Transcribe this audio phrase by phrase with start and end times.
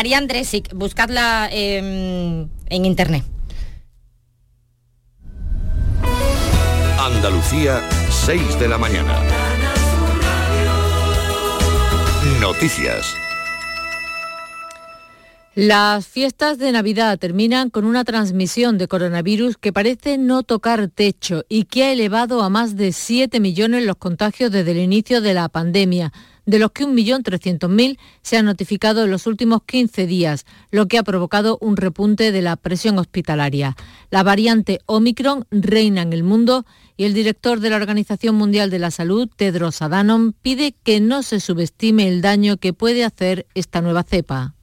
[0.00, 3.22] Marianne Dresic, buscadla em, en internet.
[6.98, 9.20] Andalucía, 6 de la mañana.
[12.40, 13.14] Noticias.
[15.54, 21.44] Las fiestas de Navidad terminan con una transmisión de coronavirus que parece no tocar techo
[21.50, 25.34] y que ha elevado a más de 7 millones los contagios desde el inicio de
[25.34, 26.10] la pandemia,
[26.50, 31.04] de los que 1.300.000 se han notificado en los últimos 15 días, lo que ha
[31.04, 33.76] provocado un repunte de la presión hospitalaria.
[34.10, 38.80] La variante Omicron reina en el mundo y el director de la Organización Mundial de
[38.80, 43.80] la Salud, Tedros Adhanom, pide que no se subestime el daño que puede hacer esta
[43.80, 44.54] nueva cepa.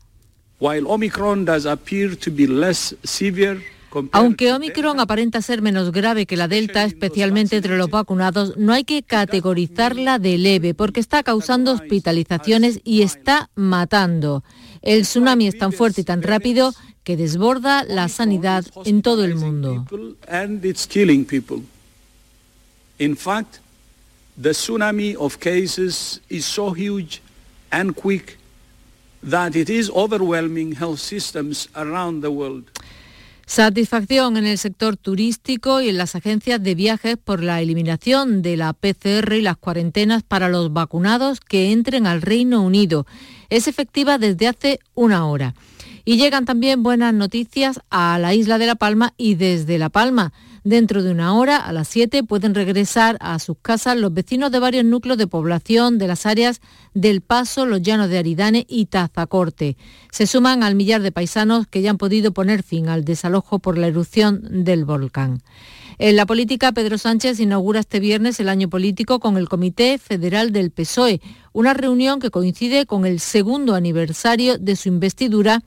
[4.11, 8.83] Aunque Omicron aparenta ser menos grave que la Delta, especialmente entre los vacunados, no hay
[8.83, 14.43] que categorizarla de leve porque está causando hospitalizaciones y está matando.
[14.81, 16.73] El tsunami es tan fuerte y tan rápido
[17.03, 19.85] que desborda la sanidad en todo el mundo.
[22.99, 23.59] In fact,
[24.41, 27.21] the tsunami of cases is so huge
[27.71, 28.37] and quick
[29.23, 32.65] that it is overwhelming health systems around the world.
[33.47, 38.57] Satisfacción en el sector turístico y en las agencias de viajes por la eliminación de
[38.57, 43.07] la PCR y las cuarentenas para los vacunados que entren al Reino Unido.
[43.49, 45.55] Es efectiva desde hace una hora.
[46.03, 50.33] Y llegan también buenas noticias a la isla de La Palma y desde La Palma.
[50.67, 54.59] Dentro de una hora, a las 7, pueden regresar a sus casas los vecinos de
[54.59, 56.59] varios núcleos de población de las áreas
[56.93, 59.77] del Paso, Los Llanos de Aridane y Tazacorte.
[60.11, 63.77] Se suman al millar de paisanos que ya han podido poner fin al desalojo por
[63.77, 65.41] la erupción del volcán.
[65.99, 70.51] En la política, Pedro Sánchez inaugura este viernes el año político con el Comité Federal
[70.51, 71.21] del PSOE,
[71.53, 75.63] una reunión que coincide con el segundo aniversario de su investidura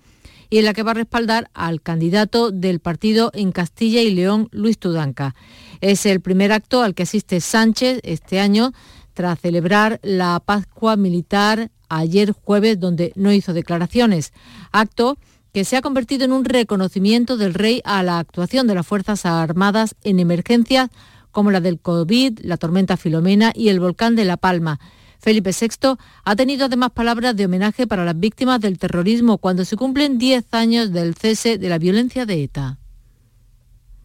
[0.50, 4.48] y en la que va a respaldar al candidato del partido en Castilla y León,
[4.50, 5.34] Luis Tudanca.
[5.80, 8.72] Es el primer acto al que asiste Sánchez este año
[9.14, 14.32] tras celebrar la Pascua Militar ayer jueves, donde no hizo declaraciones.
[14.72, 15.18] Acto
[15.52, 19.26] que se ha convertido en un reconocimiento del rey a la actuación de las Fuerzas
[19.26, 20.90] Armadas en emergencias
[21.30, 24.80] como la del COVID, la tormenta Filomena y el volcán de La Palma.
[25.20, 29.76] Felipe VI ha tenido además palabras de homenaje para las víctimas del terrorismo cuando se
[29.76, 32.78] cumplen 10 años del cese de la violencia de ETA.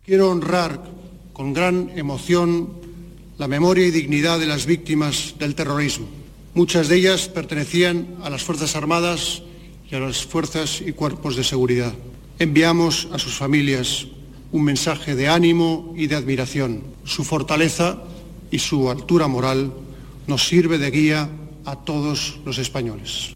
[0.06, 0.82] Quiero honrar
[1.34, 2.70] con gran emoción
[3.38, 6.08] la memoria y dignidad de las víctimas del terrorismo.
[6.54, 9.42] Muchas de ellas pertenecían a las Fuerzas Armadas
[9.90, 11.94] y a las fuerzas y cuerpos de seguridad.
[12.40, 14.08] Enviamos a sus familias
[14.52, 16.84] un mensaje de ánimo y de admiración.
[17.04, 18.04] Su fortaleza
[18.52, 19.74] y su altura moral
[20.28, 21.30] nos sirve de guía
[21.66, 23.36] a todos los españoles.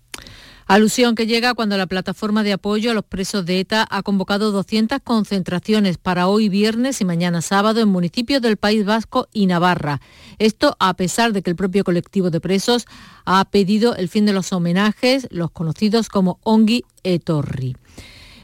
[0.70, 4.52] Alusión que llega cuando la plataforma de apoyo a los presos de ETA ha convocado
[4.52, 10.00] 200 concentraciones para hoy viernes y mañana sábado en municipios del País Vasco y Navarra.
[10.38, 12.86] Esto a pesar de que el propio colectivo de presos
[13.26, 17.76] ha pedido el fin de los homenajes, los conocidos como Ongi Etorri.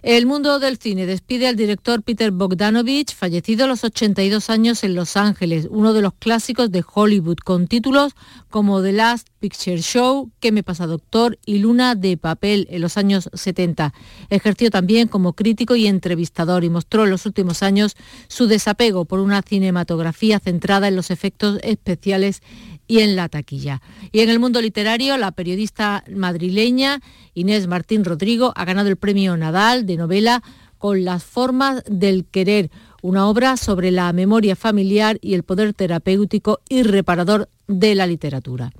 [0.06, 4.94] El mundo del cine despide al director Peter Bogdanovich, fallecido a los 82 años en
[4.94, 8.14] Los Ángeles, uno de los clásicos de Hollywood, con títulos
[8.52, 11.38] como The Last Picture Show, ¿Qué me pasa doctor?
[11.46, 13.94] y Luna de papel en los años 70.
[14.32, 17.96] Ejerció también como crítico y entrevistador y mostró en los últimos años
[18.28, 22.42] su desapego por una cinematografía centrada en los efectos especiales
[22.88, 23.84] y en la taquilla.
[24.12, 27.02] Y en el mundo literario, la periodista madrileña
[27.36, 30.42] Inés Martín Rodrigo ha ganado el premio Nadal de novela
[30.80, 32.72] con las formas del querer,
[33.04, 38.72] una obra sobre la memoria familiar y el poder terapéutico y reparador de la literatura.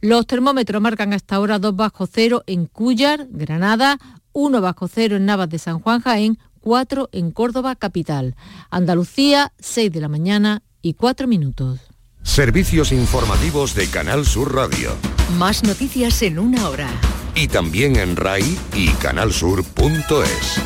[0.00, 3.98] Los termómetros marcan hasta ahora 2 bajo cero en Cúllar, Granada,
[4.32, 8.34] 1 bajo cero en Navas de San Juan Jaén, 4 en Córdoba capital.
[8.70, 11.80] Andalucía, 6 de la mañana y 4 minutos.
[12.22, 14.90] Servicios informativos de Canal Sur Radio.
[15.38, 16.88] Más noticias en una hora.
[17.36, 20.60] Y también en RAI y canalsur.es.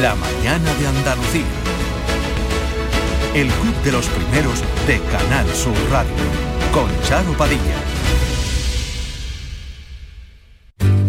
[0.00, 1.71] La mañana de Andalucía.
[3.34, 6.12] El club de los primeros de Canal Sur Radio.
[6.70, 7.78] Con Charo Padilla.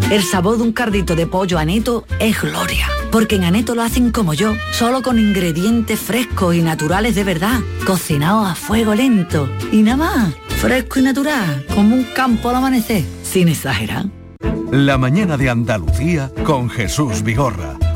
[0.10, 2.88] El sabor de un cardito de pollo aneto es gloria.
[3.12, 7.60] Porque en Aneto lo hacen como yo, solo con ingredientes frescos y naturales de verdad,
[7.86, 9.50] cocinados a fuego lento.
[9.74, 14.06] Y nada más, fresco y natural, como un campo al amanecer, sin exagerar.
[14.72, 17.78] La mañana de Andalucía con Jesús Vigorra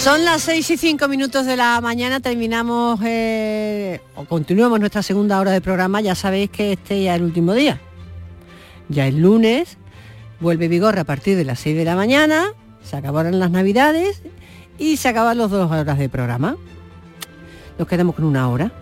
[0.00, 5.38] Son las 6 y 5 minutos de la mañana, terminamos eh, o continuamos nuestra segunda
[5.38, 7.78] hora de programa, ya sabéis que este ya es el último día.
[8.88, 9.76] Ya es lunes,
[10.40, 12.46] vuelve Vigorra a partir de las 6 de la mañana,
[12.82, 14.22] se acabaron las navidades
[14.78, 16.56] y se acaban los dos horas de programa.
[17.78, 18.72] Nos quedamos con una hora,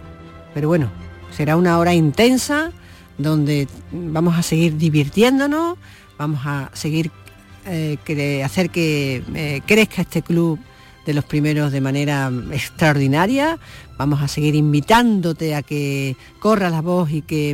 [0.55, 0.89] pero bueno,
[1.37, 2.71] será una hora intensa
[3.19, 5.79] donde vamos a seguir divirtiéndonos,
[6.17, 7.11] vamos a seguir
[7.67, 7.99] eh,
[8.45, 10.61] hacer que eh, crezca este club
[11.09, 13.59] de los primeros de manera extraordinaria.
[13.97, 17.53] Vamos a seguir invitándote a que corra la voz y que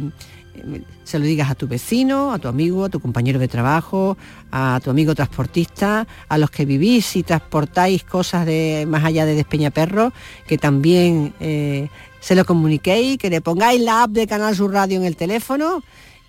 [0.57, 4.19] eh, se lo digas a tu vecino, a tu amigo, a tu compañero de trabajo,
[4.51, 9.37] a tu amigo transportista, a los que vivís y transportáis cosas de más allá de
[9.37, 10.13] Despeñaperro,
[10.49, 14.99] que también eh, se lo comuniquéis, que le pongáis la app de Canal Sur Radio
[14.99, 15.85] en el teléfono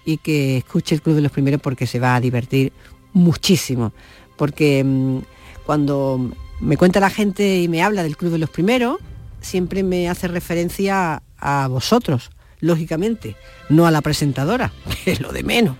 [0.05, 2.71] y que escuche el Club de los Primeros porque se va a divertir
[3.13, 3.93] muchísimo.
[4.37, 5.19] Porque mm,
[5.65, 6.29] cuando
[6.59, 8.97] me cuenta la gente y me habla del Club de los Primeros,
[9.41, 13.35] siempre me hace referencia a vosotros, lógicamente,
[13.69, 14.71] no a la presentadora,
[15.03, 15.75] que es lo de menos,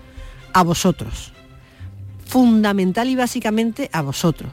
[0.52, 1.32] a vosotros.
[2.26, 4.50] Fundamental y básicamente a vosotros.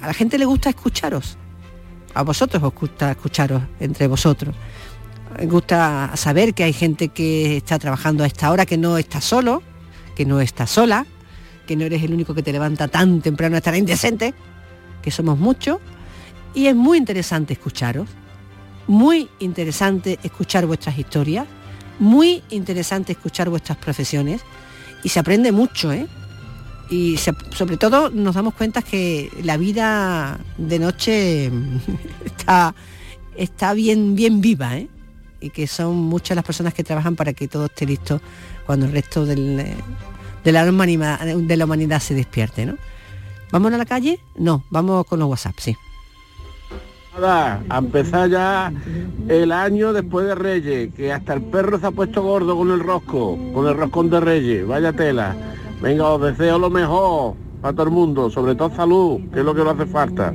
[0.00, 1.36] A la gente le gusta escucharos.
[2.14, 4.54] A vosotros os gusta escucharos entre vosotros.
[5.42, 9.62] Gusta saber que hay gente que está trabajando a esta hora, que no está solo,
[10.14, 11.06] que no está sola,
[11.66, 14.34] que no eres el único que te levanta tan temprano, estará indecente,
[15.06, 15.78] que somos muchos,
[16.52, 18.08] y es muy interesante escucharos,
[18.88, 21.46] muy interesante escuchar vuestras historias,
[22.00, 24.40] muy interesante escuchar vuestras profesiones,
[25.04, 26.08] y se aprende mucho, ¿eh?
[26.90, 31.52] Y sobre todo nos damos cuenta que la vida de noche
[32.24, 32.74] está,
[33.36, 34.88] está bien, bien viva, ¿eh?
[35.40, 38.20] y que son muchas las personas que trabajan para que todo esté listo
[38.66, 39.76] cuando el resto del,
[40.42, 42.66] de, la humanidad, de la humanidad se despierte.
[42.66, 42.76] ¿no?
[43.56, 44.20] ¿Vamos a la calle?
[44.36, 45.74] No, vamos con los WhatsApp, sí.
[47.14, 48.70] Nada, a empezar ya
[49.28, 52.80] el año después de Reyes, que hasta el perro se ha puesto gordo con el
[52.80, 55.34] rosco, con el roscón de Reyes, vaya tela.
[55.80, 59.54] Venga, os deseo lo mejor para todo el mundo, sobre todo salud, que es lo
[59.54, 60.34] que nos hace falta.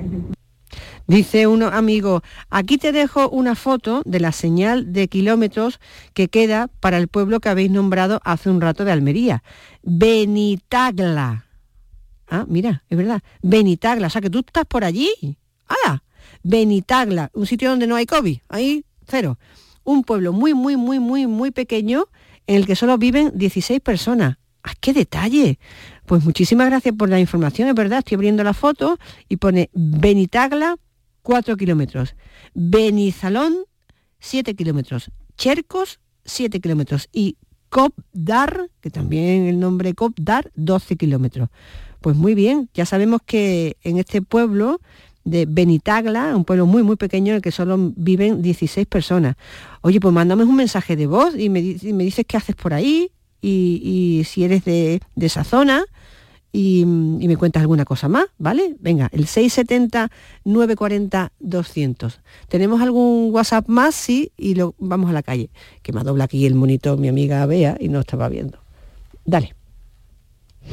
[1.06, 5.80] Dice uno amigo, aquí te dejo una foto de la señal de kilómetros
[6.16, 9.44] que queda para el pueblo que habéis nombrado hace un rato de Almería,
[9.84, 11.51] Benitagla.
[12.34, 15.38] Ah, mira, es verdad, Benitagla, o sea que tú estás por allí.
[15.68, 16.02] ¡Hala!
[16.44, 19.38] Benitagla, un sitio donde no hay COVID, ahí cero.
[19.84, 22.06] Un pueblo muy, muy, muy, muy, muy pequeño
[22.48, 24.38] en el que solo viven 16 personas.
[24.64, 25.60] ¡Ah, qué detalle!
[26.06, 30.78] Pues muchísimas gracias por la información, es verdad, estoy abriendo la foto y pone Benitagla
[31.24, 32.16] 4 kilómetros,
[32.54, 33.66] Benizalón
[34.20, 37.36] 7 kilómetros, Chercos 7 kilómetros y
[37.68, 41.50] Copdar, que también el nombre Copdar, 12 kilómetros.
[42.02, 44.82] Pues muy bien, ya sabemos que en este pueblo
[45.24, 49.36] de Benitagla, un pueblo muy muy pequeño en el que solo viven 16 personas.
[49.82, 53.12] Oye, pues mándame un mensaje de voz y me, me dices qué haces por ahí
[53.40, 55.84] y, si eres de, de esa zona
[56.52, 58.76] y, y, me cuentas alguna cosa más, ¿vale?
[58.80, 62.14] Venga, el 670-940-200.
[62.50, 63.94] ¿Tenemos algún WhatsApp más?
[63.96, 65.50] Sí, y lo, vamos a la calle.
[65.82, 68.58] Que me dobla aquí el monitor mi amiga Bea y no estaba viendo.
[69.24, 69.61] Dale.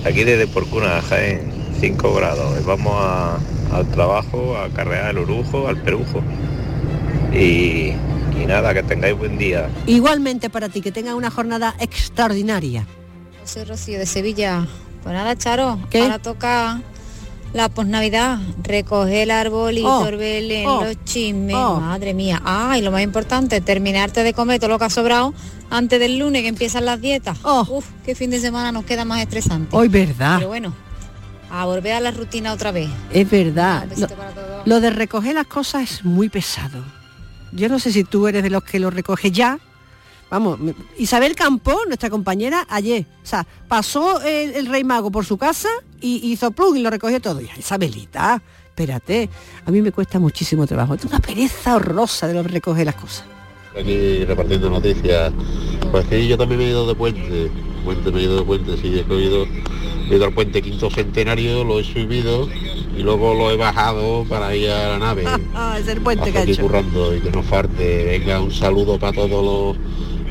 [0.04, 2.64] Aquí desde Porcuna, Jaén, 5 grados.
[2.64, 3.38] Vamos a,
[3.73, 6.23] al trabajo, a carrear el orujo, al perujo.
[7.33, 7.92] Y,
[8.40, 9.68] y nada, que tengáis buen día.
[9.87, 12.87] Igualmente para ti, que tengas una jornada extraordinaria.
[13.45, 14.66] Soy Rocío de Sevilla.
[15.02, 16.02] Pues nada, Charo, ¿Qué?
[16.02, 16.80] ahora toca
[17.55, 21.57] la posnavidad, recoger el árbol y Oh, sorber en oh, los chismes.
[21.57, 21.81] oh.
[21.81, 22.40] Madre mía.
[22.45, 25.33] Ah, y lo más importante, terminarte de comer todo lo que ha sobrado
[25.71, 27.38] antes del lunes que empiezan las dietas.
[27.45, 29.75] Uf, qué fin de semana nos queda más estresante.
[29.76, 30.37] Hoy, ¿verdad?
[30.38, 30.75] Pero bueno,
[31.50, 32.90] a volver a la rutina otra vez.
[33.12, 33.85] Es verdad.
[33.85, 34.67] Un Lo, besito para todos.
[34.67, 36.83] lo de recoger las cosas es muy pesado.
[37.52, 39.59] Yo no sé si tú eres de los que lo recoge ya.
[40.30, 40.58] Vamos,
[40.99, 45.68] Isabel Campo, nuestra compañera, ayer, o sea, pasó el, el Rey Mago por su casa
[46.00, 47.40] y hizo plug y lo recogió todo.
[47.40, 49.30] Y Isabelita, espérate,
[49.64, 50.94] a mí me cuesta muchísimo trabajo.
[50.94, 53.25] Es una pereza horrorosa de lo de recoger las cosas.
[53.78, 55.32] aquí repartiendo noticias.
[55.90, 57.50] Pues que yo también me he ido de puente,
[57.85, 59.47] puente me he ido de puente, sí, he cogido
[60.11, 62.49] He ido al puente quinto centenario, lo he subido
[62.97, 65.25] y luego lo he bajado para ir a la nave.
[65.54, 66.62] Ah, es el puente que aquí hecho.
[66.62, 68.04] currando y que no falte.
[68.04, 69.76] Venga, un saludo para todos los,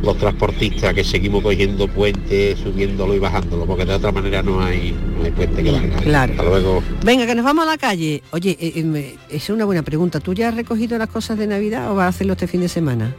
[0.01, 4.96] los transportistas que seguimos cogiendo puentes, subiéndolo y bajándolo, porque de otra manera no hay,
[5.18, 5.98] no hay puente que valga.
[5.98, 6.34] Claro.
[6.34, 6.84] Hasta luego.
[7.04, 8.24] Venga, que nos vamos a la calle.
[8.32, 10.20] Oye, eh, eh, es una buena pregunta.
[10.20, 12.70] ¿Tú ya has recogido las cosas de Navidad o vas a hacerlo este fin de
[12.70, 13.16] semana?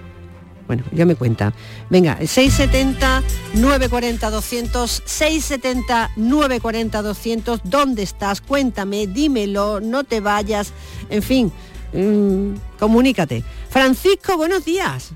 [0.66, 1.54] Bueno, ya me cuenta.
[1.88, 3.22] Venga, 670
[3.54, 8.42] 940 200 670 940 200 ¿Dónde estás?
[8.42, 10.74] Cuéntame, dímelo, no te vayas.
[11.08, 11.50] En fin,
[11.94, 13.42] mm, comunícate.
[13.70, 15.14] Francisco, buenos días.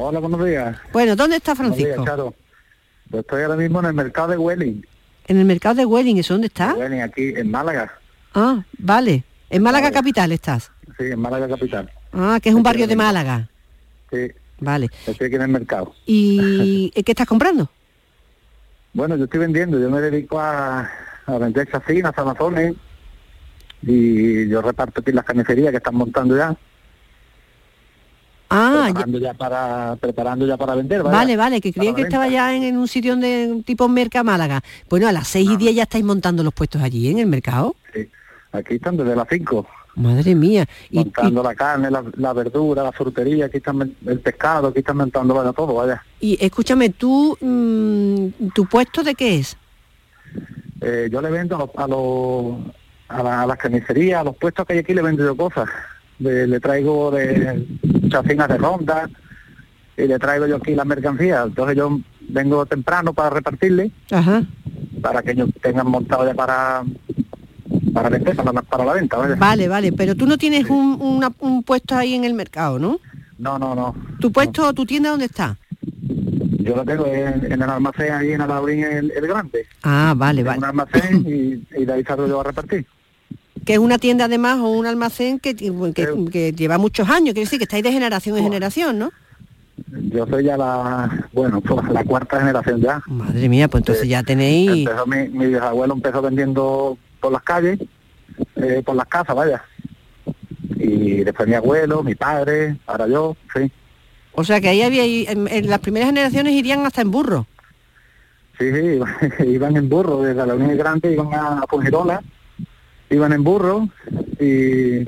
[0.00, 0.76] Hola, buenos días.
[0.92, 2.04] Bueno, ¿dónde está Buenos días, Francisco?
[2.04, 2.34] Charo.
[3.10, 4.86] Pues estoy ahora mismo en el mercado de Welling.
[5.26, 6.74] En el mercado de Welling, ¿eso dónde está?
[6.74, 7.98] Welling, aquí en Málaga.
[8.32, 9.24] Ah, vale.
[9.50, 10.70] En Málaga capital estás.
[10.96, 11.90] Sí, en Málaga capital.
[12.12, 13.48] Ah, que es un barrio de Málaga.
[14.12, 14.28] Sí,
[14.60, 14.88] Vale.
[15.04, 15.92] estoy aquí en el mercado.
[16.06, 17.68] ¿Y qué estás comprando?
[18.92, 20.88] Bueno, yo estoy vendiendo, yo me dedico a,
[21.26, 22.74] a vender chacinas, zamazones
[23.82, 26.56] y yo reparto aquí las carnicerías que están montando ya.
[28.50, 31.02] Ah, preparando ya, para preparando ya para vender.
[31.02, 31.16] vaya.
[31.16, 34.62] vale, vale, que creía que estaba ya en, en un sitio de tipo Merca Málaga.
[34.88, 37.76] Bueno, a las 6 y 10 ya estáis montando los puestos allí en el mercado.
[37.92, 38.08] Sí,
[38.52, 39.66] aquí están desde las 5.
[39.96, 40.64] Madre mía.
[40.90, 44.96] Y, montando la carne, la, la verdura, la frutería, aquí están el pescado, aquí están
[44.96, 46.02] montando bueno, todo, vaya.
[46.20, 49.56] y escúchame, tú, mm, ¿tu puesto de qué es?
[50.80, 52.56] Eh, yo le vendo a los, a, los-
[53.08, 55.68] a, la- a las carnicerías, a los puestos que hay aquí le vendo yo cosas.
[56.20, 57.64] Le, le traigo de
[58.08, 59.08] chacinas de ronda
[59.96, 61.46] y le traigo yo aquí las mercancías.
[61.46, 61.98] Entonces yo
[62.28, 64.42] vengo temprano para repartirle, Ajá.
[65.02, 66.84] para que ellos tengan montado ya para
[67.92, 69.34] para la- para la venta, vaya.
[69.36, 72.98] Vale, vale, pero tú no tienes un, una- un puesto ahí en el mercado, ¿no?
[73.38, 73.94] No, no, no.
[74.20, 75.56] ¿Tu puesto, tu tienda dónde está?
[76.60, 79.66] Yo lo tengo en, en el almacén ahí en Alaurín, el, el grande.
[79.82, 80.58] Ah, vale, En vale.
[80.58, 82.86] un almacén y, y de ahí salgo yo a repartir.
[83.68, 87.58] Que es una tienda además o un almacén que, que lleva muchos años, quiere decir
[87.58, 89.12] que estáis de generación en generación, ¿no?
[90.10, 93.02] Yo soy ya la, bueno, pues la cuarta generación ya.
[93.04, 94.70] Madre mía, pues entonces ya tenéis...
[94.70, 97.78] Empezó mi, mi bisabuelo empezó vendiendo por las calles,
[98.56, 99.62] eh, por las casas, vaya.
[100.76, 103.70] Y después mi abuelo, mi padre, ahora yo, sí.
[104.32, 107.46] O sea que ahí había, en, en las primeras generaciones irían hasta en burro.
[108.58, 108.98] Sí, sí,
[109.46, 111.66] iban, en burro, desde la Unión Grande iban a, a
[113.10, 113.88] iban en burro
[114.40, 115.00] y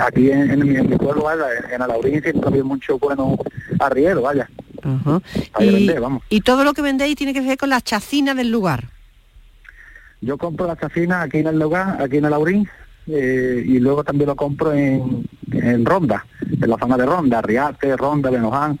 [0.00, 3.36] aquí en, en mi, en mi pueblo, vaya, en, en Alaurín siempre había mucho bueno
[3.78, 4.48] arriero, vaya.
[4.82, 5.20] Ajá.
[5.54, 6.22] Ahí Y, vender, vamos.
[6.28, 8.88] y todo lo que vendéis tiene que ver con las chacinas del lugar.
[10.20, 12.68] Yo compro las chacinas aquí en el lugar, aquí en el Aurín,
[13.08, 17.96] eh, y luego también lo compro en, en Ronda, en la zona de Ronda, Riate,
[17.96, 18.78] Ronda, Benoján.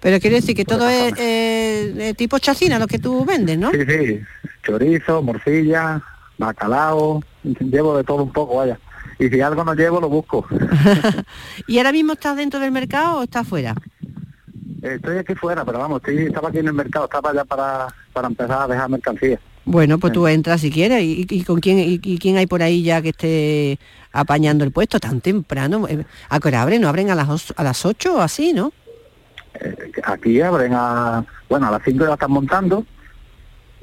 [0.00, 3.70] Pero quiere decir que todo es eh, de tipo chacina lo que tú vendes, ¿no?
[3.72, 4.20] Sí, sí,
[4.62, 6.02] chorizo, morcilla,
[6.38, 7.22] bacalao,
[7.60, 8.78] llevo de todo un poco, vaya.
[9.18, 10.46] Y si algo no llevo, lo busco.
[11.68, 13.74] ¿Y ahora mismo estás dentro del mercado o estás fuera?
[14.82, 18.28] Estoy aquí fuera, pero vamos, estoy, estaba aquí en el mercado, estaba ya para, para
[18.28, 19.38] empezar a dejar mercancía.
[19.64, 21.02] Bueno, pues tú entras si quieres.
[21.02, 23.78] ¿Y, y con quién y, y quién hay por ahí ya que esté
[24.12, 25.88] apañando el puesto tan temprano?
[25.88, 26.82] Eh, ¿A qué hora abren?
[26.82, 28.72] ¿No abren a las, os- a las 8 o así, no?
[29.58, 32.84] Eh, aquí abren a, bueno, a las 5 ya están montando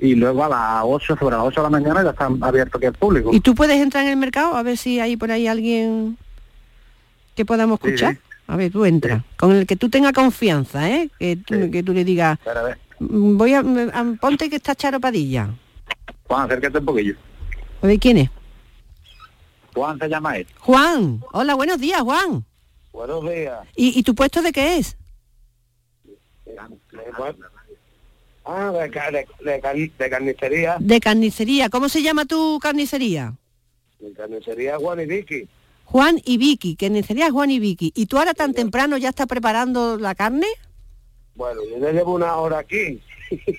[0.02, 2.88] y luego a las 8, sobre las 8 de la mañana ya están abiertos aquí
[2.88, 3.30] al público.
[3.32, 6.18] ¿Y tú puedes entrar en el mercado a ver si hay por ahí alguien
[7.36, 8.16] que podamos escuchar?
[8.16, 8.20] sí.
[8.48, 9.24] A ver, tú entra.
[9.38, 11.10] Con el que tú tengas confianza, ¿eh?
[11.18, 14.76] Que, tú- que tú le digas, a "Mm, voy a, me- a- ponte que está
[14.76, 15.48] Charo Padilla.
[16.28, 17.16] Juan, acércate un poquillo.
[17.82, 18.30] A ver, ¿quién es?
[19.74, 20.48] Juan se llama él.
[20.60, 21.22] Juan.
[21.32, 22.44] Hola, buenos días, Juan.
[22.92, 23.60] Buenos días.
[23.76, 24.98] ¿Y, y tu puesto de qué es?
[28.54, 30.76] Ah, de, de, de de carnicería.
[30.80, 31.70] De carnicería.
[31.70, 33.34] ¿Cómo se llama tu carnicería?
[34.00, 35.48] De carnicería Juan y Vicky.
[35.86, 37.94] Juan y Vicky, carnicería Juan y Vicky.
[37.96, 40.48] ¿Y tú ahora tan temprano ya estás preparando la carne?
[41.36, 43.02] Bueno, yo ya llevo una hora aquí.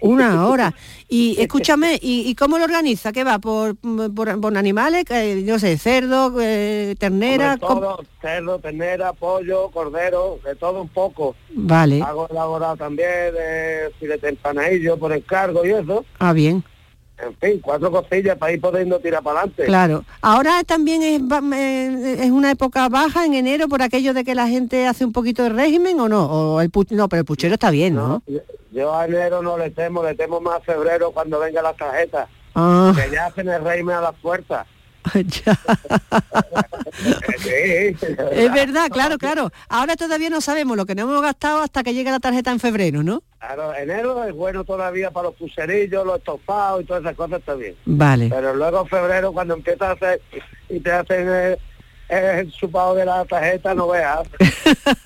[0.00, 0.74] Una hora.
[1.08, 3.12] Y escúchame, ¿y, y cómo lo organiza?
[3.12, 3.38] ¿Qué va?
[3.38, 5.04] ¿Por, por, por animales?
[5.10, 7.56] Eh, no sé, cerdo, eh, ternera.
[7.56, 11.36] Todo, cerdo, ternera, pollo, cordero, de todo un poco.
[11.50, 12.02] Vale.
[12.02, 16.04] Hago elaborado también de filete empanadillo por encargo y eso.
[16.18, 16.64] Ah, bien.
[17.22, 19.64] En fin, cuatro cosillas para ir pudiendo tirar para adelante.
[19.64, 20.04] Claro.
[20.20, 21.20] Ahora también es,
[21.54, 25.12] eh, es una época baja en enero por aquello de que la gente hace un
[25.12, 26.26] poquito de régimen o no.
[26.26, 28.22] O el pu- no, pero el puchero está bien, ¿no?
[28.26, 28.40] Yo,
[28.72, 32.28] yo a enero no le temo, le temo más a febrero cuando venga la tarjeta.
[32.56, 32.92] Ah.
[32.94, 34.66] Que ya hacen el régimen a las puertas.
[37.38, 37.96] Sí,
[38.32, 39.50] Es verdad, claro, claro.
[39.68, 42.60] Ahora todavía no sabemos lo que no hemos gastado hasta que llegue la tarjeta en
[42.60, 43.22] febrero, ¿no?
[43.38, 47.54] Claro, enero es bueno todavía para los pucerillos, los estofados y todas esas cosas está
[47.54, 47.74] bien.
[47.84, 48.28] Vale.
[48.28, 50.20] Pero luego en febrero cuando empiezas a hacer
[50.68, 51.58] y te hacen el,
[52.08, 54.28] el chupado de la tarjeta, no veas.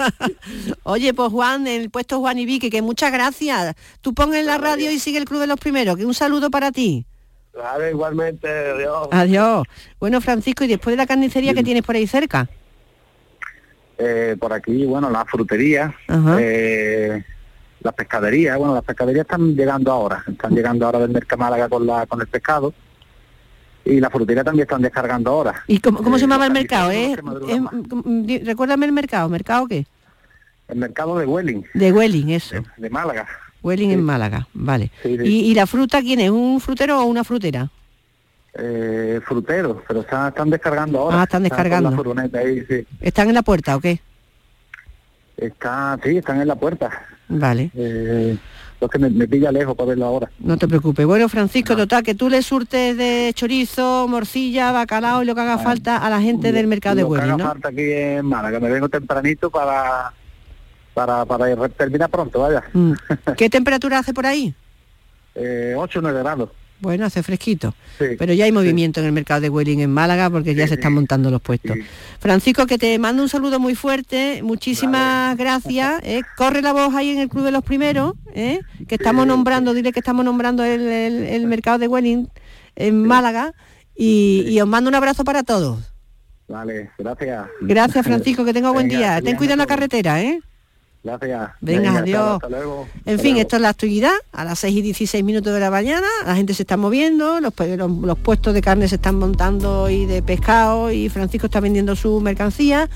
[0.82, 3.74] Oye, pues Juan, el puesto Juan y Vicky, que muchas gracias.
[4.00, 6.50] Tú pon en la radio y sigue el Club de los Primeros, que un saludo
[6.50, 7.06] para ti.
[7.56, 9.08] Claro, igualmente, adiós.
[9.10, 9.66] Adiós.
[9.98, 12.46] Bueno, Francisco, y después de la carnicería que tienes por ahí cerca.
[13.96, 15.94] Eh, por aquí, bueno, la frutería,
[16.38, 17.24] eh,
[17.80, 21.86] las pescaderías, bueno, las pescaderías están llegando ahora, están llegando ahora del Merca Málaga con,
[21.86, 22.74] la, con el pescado
[23.86, 25.64] y la frutería también están descargando ahora.
[25.66, 26.90] ¿Y cómo, cómo se llamaba el mercado?
[26.90, 27.16] Eh?
[27.48, 29.30] Eh, recuérdame el mercado.
[29.30, 29.86] ¿Mercado qué?
[30.68, 32.56] El mercado de Welling, De Welling, eso.
[32.76, 33.26] de Málaga.
[33.66, 34.90] Welling en Málaga, vale.
[35.02, 35.16] Sí.
[35.24, 36.30] ¿Y, y la fruta quién es?
[36.30, 37.68] ¿Un frutero o una frutera?
[38.54, 41.20] Eh, fruteros, pero están, están descargando ahora.
[41.20, 41.90] Ah, están descargando.
[42.34, 42.86] ahí, sí.
[43.00, 44.00] ¿Están en la puerta o qué?
[45.36, 46.90] Está, sí, están en la puerta.
[47.28, 47.70] Vale.
[47.74, 48.38] Eh,
[48.80, 50.30] lo que me, me pilla lejos para verlo ahora.
[50.38, 51.04] No te preocupes.
[51.04, 55.58] Bueno, Francisco, total, que tú le surtes de chorizo, morcilla, bacalao y lo que haga
[55.58, 57.44] falta a la gente del mercado de Lo que haga ¿no?
[57.44, 60.12] falta aquí en Málaga, me vengo tempranito para
[60.96, 62.62] para, para terminar pronto, vaya.
[62.72, 62.92] Mm.
[63.36, 64.54] ¿Qué temperatura hace por ahí?
[65.34, 66.48] Eh, 8 o 9 grados.
[66.80, 67.74] Bueno, hace fresquito.
[67.98, 68.04] Sí.
[68.18, 70.92] Pero ya hay movimiento en el mercado de Welling en Málaga porque ya se están
[70.94, 71.76] montando los puestos.
[72.18, 76.00] Francisco, que te mando un saludo muy fuerte, muchísimas gracias.
[76.02, 76.22] ¿eh?
[76.36, 78.60] Corre la voz ahí en el Club de los Primeros, ¿eh?
[78.88, 82.28] que estamos nombrando, dile que estamos nombrando el, el- el mercado de Welling
[82.74, 83.52] en Málaga
[83.94, 85.78] y, y os mando un abrazo para todos.
[86.48, 87.46] Vale, gracias.
[87.62, 89.22] Gracias, Francisco, que tenga buen Venga, día.
[89.22, 90.40] Ten cuidado en la carretera, ¿eh?
[91.06, 91.50] Gracias.
[91.60, 92.34] Venga, adiós.
[92.42, 92.88] Hasta luego.
[93.04, 93.40] En Hasta fin, luego.
[93.40, 96.52] esto es la actividad, a las 6 y 16 minutos de la mañana, la gente
[96.54, 100.90] se está moviendo, los, los- los puestos de carne se están montando y de pescado
[100.90, 102.88] y Francisco está vendiendo su mercancía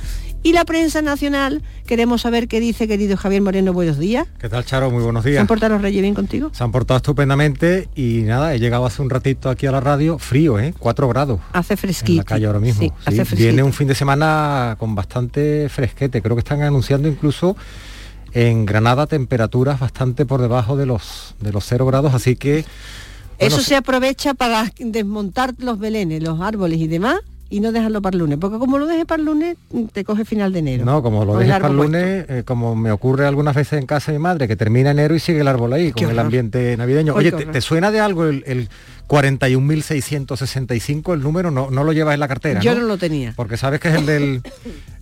[0.43, 4.27] y la prensa nacional, queremos saber qué dice querido Javier Moreno, buenos días.
[4.41, 4.91] ¿Qué tal, Charo?
[4.91, 5.41] Muy buenos ¿Se días.
[5.43, 6.51] han portado los reyes bien contigo?
[6.55, 10.19] Se han portado estupendamente y nada, he llegado hace un ratito aquí a la radio,
[10.19, 10.75] frío, ¿eh?
[10.79, 11.41] 4 grados.
[11.53, 12.19] Hace En fresquito.
[12.23, 12.81] la calle ahora mismo.
[12.81, 12.95] Sí, sí.
[13.05, 13.43] hace fresquito.
[13.43, 16.23] Viene un fin de semana con bastante fresquete.
[16.23, 17.55] Creo que están anunciando incluso
[18.33, 22.65] en Granada temperaturas bastante por debajo de los de los 0 grados, así que
[23.39, 27.21] bueno, Eso se aprovecha para desmontar los belenes, los árboles y demás
[27.53, 29.57] y no dejarlo para el lunes, porque como lo dejes para el lunes,
[29.93, 30.85] te coge final de enero.
[30.85, 34.13] No, como lo dejes para el lunes, eh, como me ocurre algunas veces en casa
[34.13, 37.13] de mi madre, que termina enero y sigue el árbol ahí, con el ambiente navideño.
[37.15, 38.69] Oye, ¿te, suena de algo el, el
[39.09, 41.51] 41.665, el número?
[41.51, 42.81] No, no lo llevas en la cartera, Yo ¿no?
[42.83, 43.33] no lo tenía.
[43.37, 44.43] Porque sabes que es el del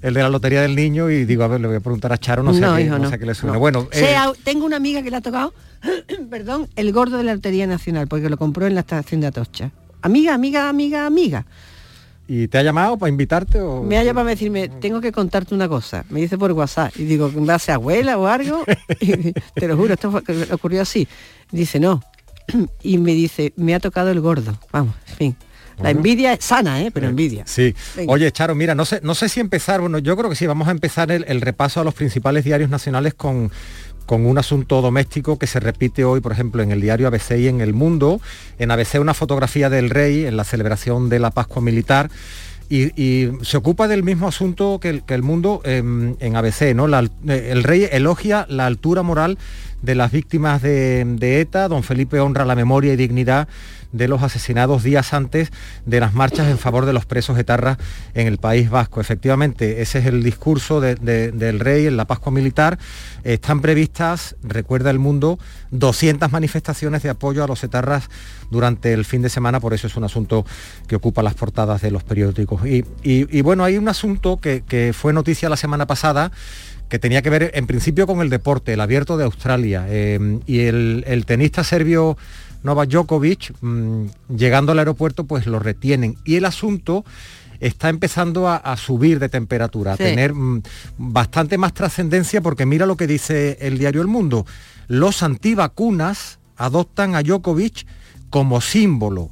[0.00, 2.18] el de la lotería del niño y digo, a ver, le voy a preguntar a
[2.18, 3.54] Charo, no sé, No, a qué, hijo, no no, sé a qué le suena.
[3.54, 3.58] no.
[3.60, 5.52] Bueno, eh, Sea- tengo una amiga que le ha tocado,
[6.30, 9.70] perdón, el gordo de la Lotería Nacional, porque lo compró en la estación de Atocha.
[10.00, 11.44] Amiga, amiga, amiga, amiga.
[12.28, 13.82] ¿Y te ha llamado para invitarte o...?
[13.82, 16.04] Me ha llamado para decirme, tengo que contarte una cosa.
[16.10, 16.92] Me dice por WhatsApp.
[16.96, 18.64] Y digo, ¿va a ser abuela o algo?
[19.00, 21.08] Y te lo juro, esto fue- ocurrió así.
[21.50, 22.02] Dice, no.
[22.82, 24.58] Y me dice, me ha tocado el gordo.
[24.72, 25.36] Vamos, en fin.
[25.80, 26.90] La envidia es sana, ¿eh?
[26.90, 27.44] Pero envidia.
[27.46, 27.72] Sí.
[27.96, 28.12] Venga.
[28.12, 30.66] Oye, Charo, mira, no sé, no sé si empezar, bueno, yo creo que sí, vamos
[30.66, 33.52] a empezar el, el repaso a los principales diarios nacionales con,
[34.08, 37.48] con un asunto doméstico que se repite hoy, por ejemplo, en el diario ABC y
[37.48, 38.22] en El Mundo.
[38.58, 42.10] En ABC una fotografía del rey en la celebración de la Pascua Militar.
[42.70, 46.88] Y, se ocupa del mismo asunto que el, mundo en ABC, ¿no?
[46.88, 49.36] Eh, el rey elogia la altura moral
[49.82, 53.46] de las víctimas de, de ETA, don Felipe honra la memoria y dignidad
[53.92, 55.50] de los asesinados días antes
[55.86, 57.78] de las marchas en favor de los presos etarras
[58.14, 59.00] en el País Vasco.
[59.00, 62.78] Efectivamente, ese es el discurso de- de- del rey en la Pascua Militar.
[63.24, 65.38] Están previstas, recuerda el mundo,
[65.70, 68.08] 200 manifestaciones de apoyo a los etarras
[68.50, 70.44] durante el fin de semana, por eso es un asunto
[70.86, 72.66] que ocupa las portadas de los periódicos.
[72.66, 76.30] Y, y- y bueno, hay un asunto que, que fue noticia la semana pasada,
[76.88, 79.84] que tenía que ver en principio con el deporte, el abierto de Australia.
[79.88, 82.16] eh, y el, el tenista serbio
[82.68, 86.16] Novak Djokovic, mm, llegando al aeropuerto, pues lo retienen.
[86.24, 87.04] Y el asunto
[87.60, 90.62] está empezando a, a subir de temperatura, a tener mm,
[90.98, 94.44] bastante más trascendencia, porque mira lo que dice el diario El Mundo.
[94.86, 97.86] Los antivacunas adoptan a Djokovic
[98.30, 99.30] como símbolo.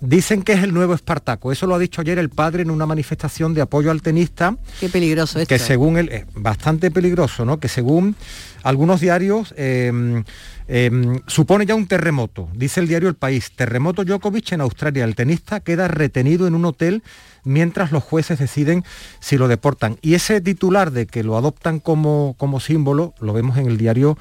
[0.00, 1.50] Dicen que es el nuevo Espartaco.
[1.50, 4.88] Eso lo ha dicho ayer el padre en una manifestación de apoyo al tenista Qué
[4.88, 5.48] peligroso esto.
[5.48, 7.58] que según él, es bastante peligroso, ¿no?
[7.58, 8.14] Que según
[8.62, 10.22] algunos diarios eh,
[10.68, 12.48] eh, supone ya un terremoto.
[12.54, 15.04] Dice el diario El País, terremoto Djokovic en Australia.
[15.04, 17.02] El tenista queda retenido en un hotel
[17.44, 18.84] mientras los jueces deciden
[19.20, 19.96] si lo deportan.
[20.02, 24.18] Y ese titular de que lo adoptan como, como símbolo lo vemos en el diario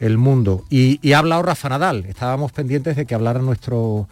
[0.00, 0.64] El Mundo.
[0.70, 2.06] Y, y ha hablado Rafa Nadal.
[2.08, 4.08] Estábamos pendientes de que hablara nuestro,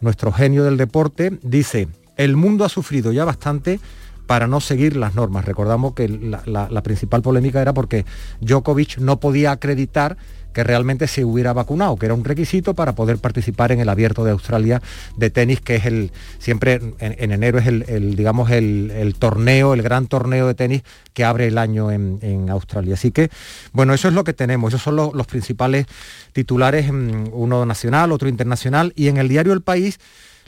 [0.00, 1.38] nuestro genio del deporte.
[1.42, 3.80] Dice, el mundo ha sufrido ya bastante
[4.26, 5.44] para no seguir las normas.
[5.44, 8.04] Recordamos que la, principal polémica era porque
[8.40, 10.16] Djokovic no podía acreditar
[10.56, 14.24] que realmente se hubiera vacunado, que era un requisito para poder participar en el abierto
[14.24, 14.80] de Australia
[15.14, 20.06] de tenis, que es el, siempre en, enero es el, digamos, el, torneo, el gran
[20.06, 22.94] torneo de tenis que abre el año en, Australia.
[22.94, 23.28] Así que,
[23.72, 25.84] bueno, eso es lo que tenemos, esos son los, principales
[26.32, 30.00] titulares, mm, uno nacional, otro internacional, y en el diario El País,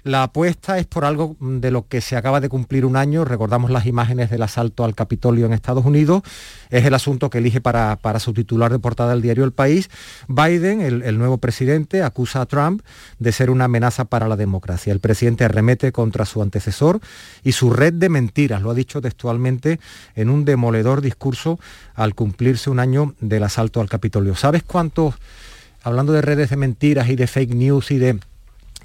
[0.04, 3.70] la apuesta es por algo de lo que se acaba de cumplir un año, recordamos
[3.70, 6.22] las imágenes del asalto al Capitolio en Estados Unidos,
[6.70, 9.90] es el asunto que elige para, para su titular de portada del diario El País.
[10.28, 12.82] Biden, el, nuevo presidente, acusa a Trump
[13.18, 14.92] de ser una amenaza para la democracia.
[14.92, 17.00] El presidente arremete contra su antecesor
[17.42, 19.80] y su red de mentiras, lo ha dicho textualmente
[20.14, 21.58] en un demoledor discurso
[21.94, 24.34] al cumplirse un año del asalto al Capitolio.
[24.37, 25.14] ¿Sabes cuántos,
[25.82, 28.18] hablando de redes de mentiras y de fake news y de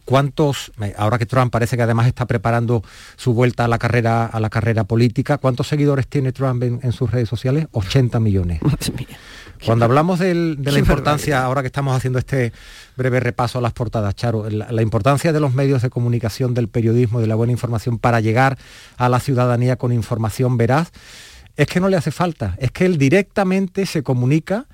[0.06, 2.84] ¿Cuántos, ahora que Trump parece que además está preparando
[3.16, 7.10] su vuelta a la carrera, a la carrera política, ¿cuántos seguidores tiene Trump en, sus
[7.10, 7.68] redes sociales?
[7.72, 8.60] 80 millones.
[9.66, 12.52] Cuando hablamos de la importancia, ahora que estamos haciendo este
[12.98, 17.22] breve repaso a las portadas, Charo, la, importancia de los medios de comunicación, del periodismo,
[17.22, 18.58] de la buena información para llegar
[18.98, 20.92] a la ciudadanía con información veraz,
[21.56, 24.66] es que no le hace falta, es que él directamente se comunica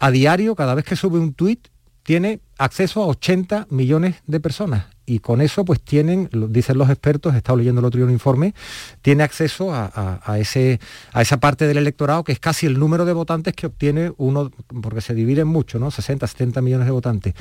[0.00, 1.68] a diario, cada vez que sube un tuit,
[2.04, 7.34] tiene acceso a 80 millones de personas y con eso pues tienen, dicen los expertos,
[7.34, 8.54] he estado leyendo el otro día un informe,
[9.02, 10.80] tiene acceso a, ese,
[11.12, 14.50] a esa parte del electorado que es casi el número de votantes que obtiene uno,
[14.82, 15.90] porque se dividen mucho, ¿no?
[15.90, 17.34] 60, 70 millones de votantes.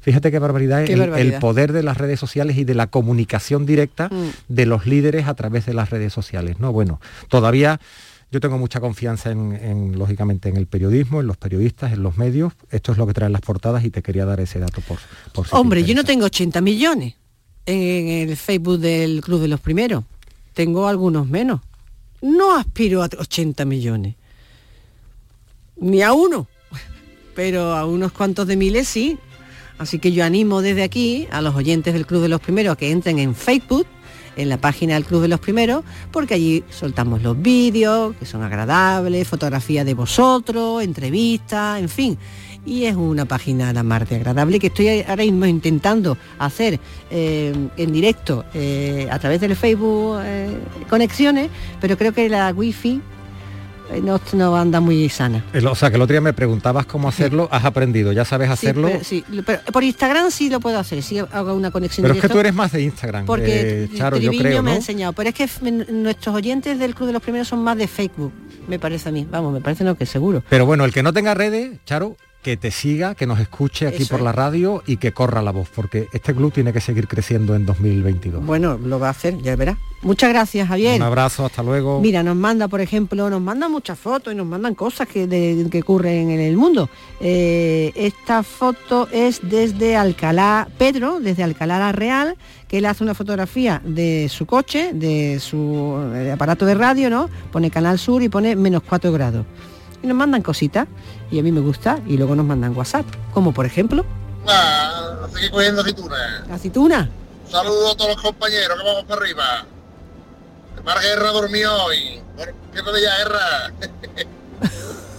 [0.00, 4.08] Fíjate qué barbaridad, es el, poder de las redes sociales y de la comunicación directa
[4.08, 4.30] mm.
[4.48, 6.72] de los líderes a través de las redes sociales, ¿no?
[6.72, 7.80] Bueno, todavía
[8.32, 12.52] yo tengo mucha confianza en, lógicamente, en el periodismo, en los periodistas, en los medios.
[12.70, 14.98] Esto es lo que traen las portadas y te quería dar ese dato por,
[15.32, 17.14] por Hombre, yo no tengo 80 millones
[17.66, 20.04] en el Facebook del Club de los Primeros.
[20.54, 21.60] Tengo algunos menos.
[22.22, 24.14] No aspiro a 80 millones.
[25.76, 26.46] Ni a uno.
[27.34, 29.18] Pero a unos cuantos de miles sí.
[29.78, 32.76] Así que yo animo desde aquí a los oyentes del Club de los Primeros a
[32.76, 33.86] que entren en Facebook
[34.36, 38.42] en la página del Club de los Primeros, porque allí soltamos los vídeos, que son
[38.42, 42.18] agradables, fotografías de vosotros, entrevistas, en fin.
[42.66, 46.78] Y es una página la más de agradable que estoy ahora mismo intentando hacer
[47.10, 51.48] eh, en directo eh, a través del Facebook eh, conexiones,
[51.80, 53.00] pero creo que la wifi
[54.02, 55.44] no, no anda muy sana.
[55.68, 58.90] O sea, que el otro día me preguntabas cómo hacerlo, has aprendido, ya sabes hacerlo.
[59.02, 62.04] Sí, pero, por Instagram sí lo puedo hacer, sí hago una conexión.
[62.04, 64.76] Pero es que tú eres más de Instagram, porque eh, Charo, yo creo, me ha
[64.76, 65.48] enseñado, pero es que
[65.92, 68.32] nuestros oyentes del Club de los Primeros son más de Facebook,
[68.68, 70.42] me parece a mí, vamos, me parece no que seguro.
[70.48, 74.04] Pero bueno, el que no tenga redes, Charo, que te siga, que nos escuche aquí
[74.06, 77.54] por la radio y que corra la voz, porque este club tiene que seguir creciendo
[77.54, 78.44] en 2022.
[78.44, 79.76] Bueno, lo va a hacer, ya verá.
[80.02, 80.96] Muchas gracias, Javier.
[80.96, 82.00] Un abrazo, hasta luego.
[82.00, 85.80] Mira, nos manda, por ejemplo, nos mandan muchas fotos y nos mandan cosas que, que
[85.82, 86.88] ocurren en el mundo.
[87.20, 93.14] Eh, esta foto es desde Alcalá, Pedro, desde Alcalá la Real, que él hace una
[93.14, 95.98] fotografía de su coche, de su
[96.32, 97.28] aparato de radio, ¿no?
[97.52, 99.44] Pone Canal Sur y pone menos 4 grados
[100.02, 100.86] y nos mandan cositas
[101.30, 104.04] y a mí me gusta y luego nos mandan WhatsApp, como por ejemplo...
[104.46, 106.46] Ah, seguir cogiendo aceituna.
[106.50, 107.10] ¿Aceituna?
[107.44, 109.66] Un saludo a todos los compañeros que vamos para arriba.
[110.84, 112.22] Mar Guerra durmió hoy.
[112.72, 113.72] ¿Qué te ya Guerra?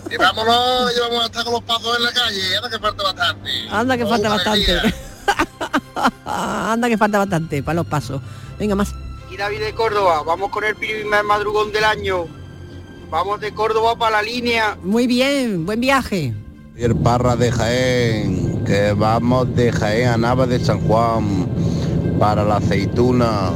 [0.09, 2.57] y vámonos, y vamos a estar con los pasos en la calle.
[2.57, 3.49] Anda que falta bastante.
[3.69, 4.93] Anda que falta bastante.
[6.25, 8.21] Anda que falta bastante para los pasos.
[8.57, 8.93] Venga más.
[9.29, 12.40] Y David de Córdoba, vamos con el primer madrugón del año.
[13.11, 14.77] Vamos de Córdoba para la línea.
[14.81, 16.33] Muy bien, buen viaje.
[16.77, 21.45] El Parra de Jaén, que vamos de Jaén a Nava de San Juan
[22.17, 23.51] para la aceituna,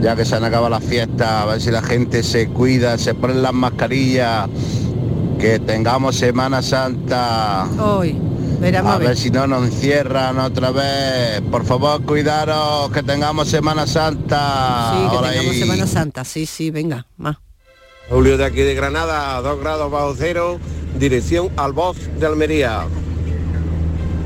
[0.00, 3.14] ya que se han acabado las fiestas, a ver si la gente se cuida, se
[3.14, 4.48] ponen las mascarillas,
[5.38, 7.68] que tengamos Semana Santa.
[7.78, 8.20] Hoy.
[8.84, 9.16] a, ver.
[9.16, 11.40] si no nos encierran otra vez.
[11.52, 14.92] Por favor, cuidaros, que tengamos Semana Santa.
[14.92, 17.36] Sí, que tengamos Semana Santa, sí, sí, venga, más.
[18.12, 20.60] Julio de aquí de Granada, 2 grados bajo cero,
[20.98, 22.82] dirección al Voz de Almería.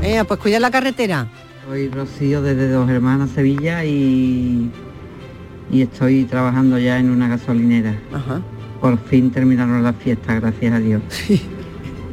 [0.02, 1.28] Eh, pues cuida la carretera.
[1.68, 4.72] Soy Rocío desde Dos Hermanas Sevilla y,
[5.70, 7.96] y estoy trabajando ya en una gasolinera.
[8.12, 8.40] Ajá.
[8.80, 11.02] Por fin terminaron las fiestas, gracias a Dios.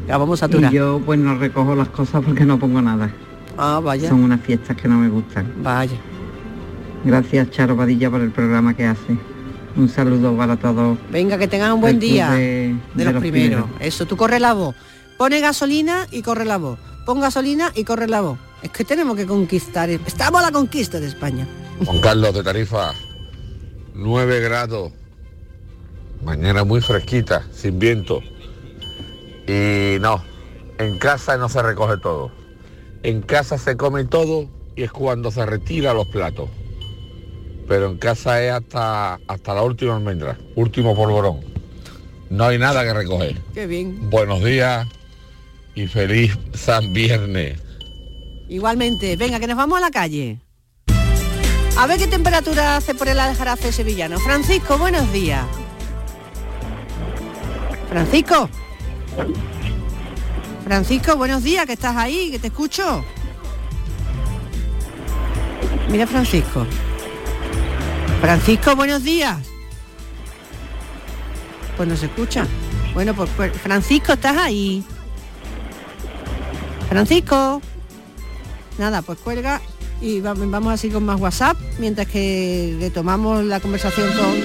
[0.08, 0.72] ya vamos a turar.
[0.72, 3.10] Y yo pues no recojo las cosas porque no pongo nada.
[3.58, 4.10] Ah, vaya.
[4.10, 5.52] Son unas fiestas que no me gustan.
[5.64, 5.98] Vaya.
[7.04, 9.33] Gracias Charo Padilla por el programa que hace.
[9.76, 10.98] Un saludo para todos.
[11.12, 13.66] Venga, que tengan un buen día de, los, primeros.
[13.80, 14.76] Eso, tú corre la voz.
[15.18, 16.78] Pone gasolina y corre la voz.
[17.06, 18.38] Pon gasolina y corre la voz.
[18.62, 19.90] Es que tenemos que conquistar.
[19.90, 21.48] Estamos a la conquista de España.
[21.84, 22.94] Juan Carlos de Tarifa,
[23.96, 24.92] 9 grados.
[26.24, 28.22] Mañana muy fresquita, sin viento.
[29.48, 30.24] Y no,
[30.78, 32.32] En casa no se recoge todo.
[33.02, 36.50] En casa se come todo y es cuando se retira los platos.
[37.68, 41.42] Pero en casa es hasta, hasta la última almendra, último polvorón.
[42.30, 43.42] No hay nada que recoger.
[43.54, 44.10] Qué bien.
[44.10, 44.88] Buenos días
[45.76, 47.60] y feliz San Viernes.
[48.50, 50.40] Igualmente, venga, que nos vamos a la calle.
[51.78, 54.20] A ver qué temperatura hace por el Aljarafe sevillano.
[54.20, 55.46] Francisco, buenos días.
[57.90, 58.50] Francisco.
[60.64, 63.04] Francisco, buenos días, que estás ahí, que te escucho.
[65.90, 66.66] Mira, Francisco.
[68.28, 69.36] Francisco, buenos días.
[71.76, 72.48] Pues no se escucha.
[72.94, 74.82] Bueno, pues, pues Francisco, ¿estás ahí?
[76.88, 77.62] Francisco.
[78.78, 79.60] Nada, pues cuelga
[80.00, 84.36] y va- vamos así con más WhatsApp, mientras que retomamos la conversación con,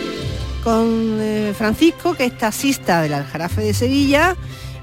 [0.65, 4.35] con eh, Francisco, que es taxista del Aljarafe de Sevilla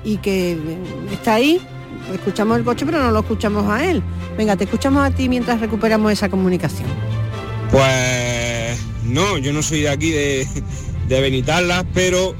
[0.05, 0.77] y que eh,
[1.11, 1.59] está ahí.
[2.13, 4.01] Escuchamos el coche, pero no lo escuchamos a él.
[4.37, 6.87] Venga, te escuchamos a ti mientras recuperamos esa comunicación.
[7.71, 8.54] Pues
[9.05, 10.47] no, yo no soy de aquí de,
[11.07, 12.35] de pero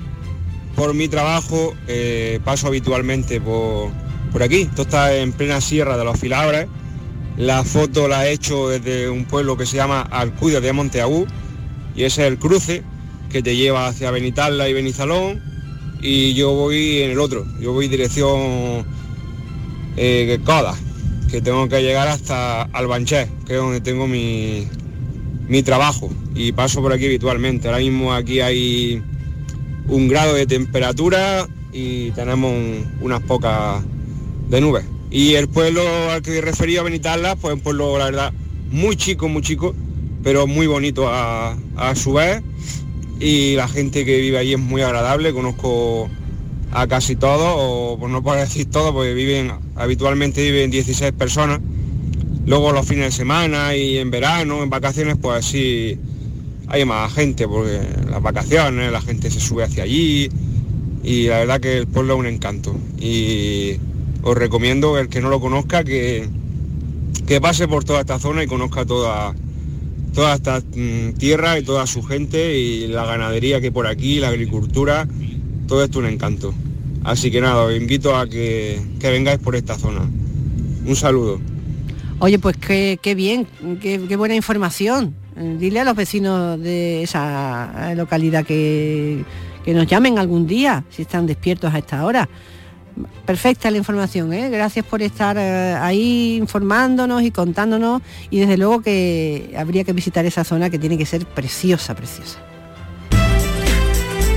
[0.75, 3.91] por mi trabajo eh, paso habitualmente por,
[4.32, 4.62] por aquí.
[4.62, 6.67] Esto está en plena sierra de los Filabres.
[7.38, 11.25] La foto la he hecho desde un pueblo que se llama Alcudia de Monteagú
[11.95, 12.84] y ese es el cruce
[13.30, 15.41] que te lleva hacia Benitarla y Benizalón
[16.01, 18.86] y yo voy en el otro, yo voy dirección
[19.97, 20.75] eh, Coda,
[21.30, 24.67] que tengo que llegar hasta Albanché, que es donde tengo mi,
[25.48, 27.68] mi trabajo y paso por aquí habitualmente.
[27.68, 29.02] Ahora mismo aquí hay
[29.88, 33.84] un grado de temperatura y tenemos un- unas pocas
[34.50, 34.86] de nubes.
[35.12, 35.82] Y el pueblo
[36.12, 38.34] al que refería Benitarla, pues un pueblo, la verdad,
[38.72, 39.76] muy chico, muy chico,
[40.24, 41.56] pero muy bonito a,
[41.96, 42.42] su vez.
[43.20, 46.10] Y la gente que vive allí es muy agradable, conozco
[46.72, 51.62] a casi todos, o por no poder decir todos, porque viven, habitualmente viven 16 personas.
[52.46, 55.98] Luego los fines de semana y en verano, en vacaciones, pues sí
[56.68, 57.80] hay más gente, porque
[58.10, 60.30] las vacaciones la gente se sube hacia allí
[61.04, 62.76] y la verdad que el pueblo es un encanto.
[63.00, 63.78] Y
[64.24, 66.28] os recomiendo el que no lo conozca que,
[67.26, 69.34] que pase por toda esta zona y conozca toda,
[70.14, 74.30] toda esta mm, tierra y toda su gente y la ganadería que por aquí, la
[74.30, 75.08] agricultura,
[75.68, 76.54] todo esto es un encanto.
[77.04, 80.02] Así que nada, os invito a que, que vengáis por esta zona.
[80.86, 81.40] Un saludo.
[82.19, 83.47] Oye, pues qué, bien,
[83.82, 85.15] qué, buena información.
[85.36, 89.25] Dile a los vecinos de esa localidad que,
[89.65, 92.30] que nos llamen algún día, si están despiertos a esta hora.
[93.25, 94.49] Perfecta la información, ¿eh?
[94.49, 100.25] gracias por estar eh, ahí informándonos y contándonos y desde luego que habría que visitar
[100.25, 102.39] esa zona que tiene que ser preciosa, preciosa.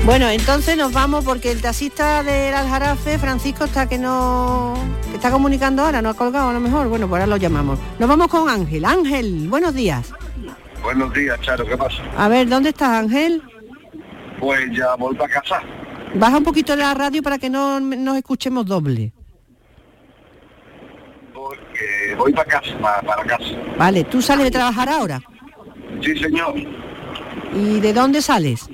[0.09, 4.73] Bueno, entonces nos vamos porque el taxista del Aljarafe, Francisco, está que no
[5.11, 6.89] que está comunicando ahora, no ha colgado a lo mejor.
[6.89, 7.79] Bueno, pues ahora lo llamamos.
[7.99, 8.87] Nos vamos con Ángel.
[8.87, 10.15] Ángel, buenos días.
[10.83, 12.03] Buenos días, Charo, ¿qué pasa?
[12.17, 13.43] A ver, ¿dónde estás, Ángel?
[14.41, 15.61] Pues ya vuelvo a casa.
[16.15, 19.13] Baja un poquito la radio para que no nos escuchemos doble.
[21.35, 23.51] Porque voy para casa, para, para casa.
[23.77, 25.21] Vale, ¿tú sales de trabajar ahora?
[26.03, 26.55] Sí, señor.
[27.53, 28.71] ¿Y de dónde sales?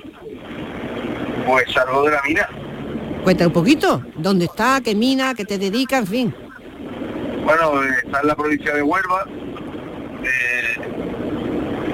[1.45, 2.49] Pues salgo de la mina.
[3.23, 4.01] Cuenta un poquito.
[4.17, 4.81] ¿Dónde está?
[4.83, 5.33] ¿Qué mina?
[5.33, 5.97] ¿Qué te dedica?
[5.97, 6.35] En fin.
[7.43, 9.25] Bueno, está en la provincia de Huelva.
[10.23, 10.75] eh,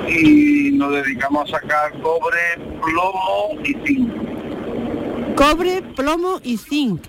[0.09, 5.35] y nos dedicamos a sacar cobre, plomo y zinc.
[5.35, 7.01] Cobre, plomo y zinc.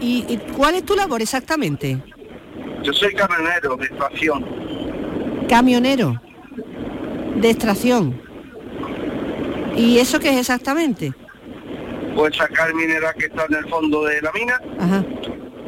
[0.00, 2.02] ¿Y, y cuál es tu labor exactamente?
[2.82, 4.44] Yo soy camionero de estación.
[5.48, 6.20] Camionero.
[7.36, 8.20] De extracción.
[9.76, 11.12] ¿Y eso qué es exactamente?
[12.14, 15.04] Pues sacar mineral que está en el fondo de la mina Ajá.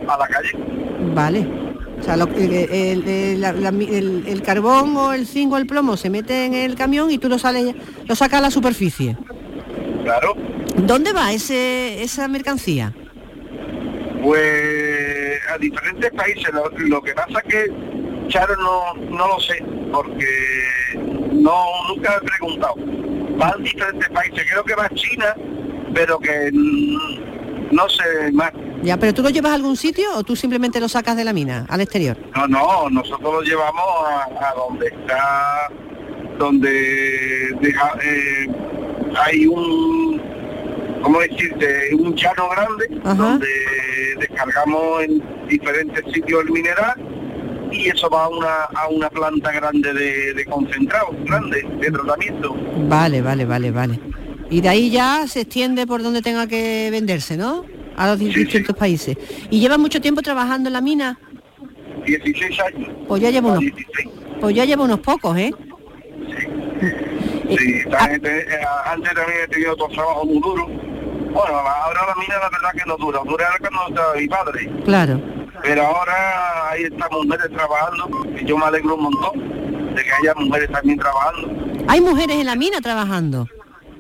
[0.08, 0.50] a la calle.
[1.14, 1.46] Vale.
[1.98, 5.96] O sea, lo- el, el- el- el- el carbón o el zinc o el plomo
[5.96, 7.74] se mete en el camión y tú lo sales,
[8.06, 9.16] lo sacas a la superficie.
[10.02, 10.34] Claro.
[10.76, 12.92] ¿Dónde va ese, esa mercancía?
[14.22, 16.52] Pues a diferentes países.
[16.52, 17.72] Lo, lo que pasa es que,
[18.28, 20.26] Charo, no, no lo sé, porque
[21.32, 22.74] no nunca he preguntado.
[23.40, 24.44] Va a diferentes países.
[24.50, 25.34] Creo que va a China,
[25.94, 28.52] pero que mm, no sé más.
[28.82, 31.32] Ya, pero tú lo llevas a algún sitio o tú simplemente lo sacas de la
[31.32, 32.16] mina, al exterior.
[32.36, 35.68] No, no, nosotros lo llevamos a, a donde está,
[36.38, 38.46] donde deja- eh,
[39.24, 40.20] hay un,
[41.02, 41.94] ¿cómo decirte?
[41.94, 43.14] Un llano grande, Ajá.
[43.14, 43.46] donde
[44.18, 46.94] descargamos en diferentes sitios el mineral
[47.72, 52.54] y eso va a una, a una planta grande de, de concentrado, grande, de tratamiento.
[52.88, 53.98] Vale, vale, vale, vale.
[54.50, 57.64] Y de ahí ya se extiende por donde tenga que venderse, ¿no?
[57.96, 59.16] a los distintos países.
[59.50, 61.18] ¿Y lleva mucho tiempo trabajando en la mina?
[62.06, 62.90] 16 años.
[63.08, 63.64] Pues ya lleva unos,
[64.40, 65.50] pues ya lleva unos pocos, ¿eh?
[67.48, 70.66] Sí, esta gente, eh, antes también he tenido otros trabajos muy duros.
[70.66, 74.70] Bueno, ahora la mina la verdad que no dura, dura cuando estaba mi padre.
[74.84, 75.22] Claro.
[75.62, 80.34] Pero ahora ahí están mujeres trabajando y yo me alegro un montón de que haya
[80.36, 81.84] mujeres también trabajando.
[81.88, 83.48] ¿Hay mujeres en la mina trabajando?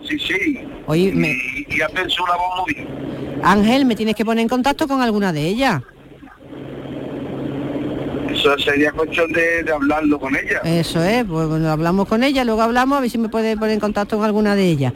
[0.08, 0.58] Sí, sí.
[0.86, 3.40] Oye, me- Y, y hacen su labor muy bien.
[3.42, 5.82] Ángel, me tienes que poner en contacto con alguna de ellas.
[8.30, 10.60] Eso sería cuestión de, de hablarlo con ella.
[10.64, 13.74] Eso es, pues bueno, hablamos con ella, luego hablamos a ver si me puede poner
[13.74, 14.92] en contacto con alguna de ellas.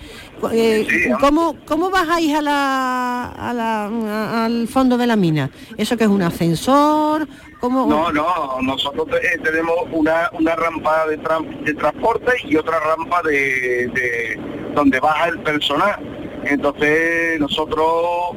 [0.53, 0.87] Eh,
[1.21, 5.51] ¿cómo, ¿Cómo bajáis a la, a la- al fondo de la mina?
[5.77, 7.29] ¿Eso que es un ascensor?
[7.61, 7.87] ¿Cómo?
[7.87, 13.23] No, no, nosotros eh, tenemos una, una rampa de, tran- de transporte y otra rampa
[13.23, 14.41] de, de
[14.75, 15.97] donde baja el personal.
[16.45, 18.37] Entonces nosotros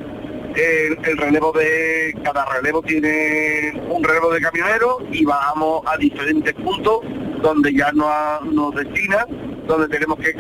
[0.56, 6.54] el, el relevo de cada relevo tiene un relevo de camioneros y bajamos a diferentes
[6.56, 7.00] puntos
[7.42, 9.26] donde ya nos, nos destina,
[9.68, 10.34] donde tenemos que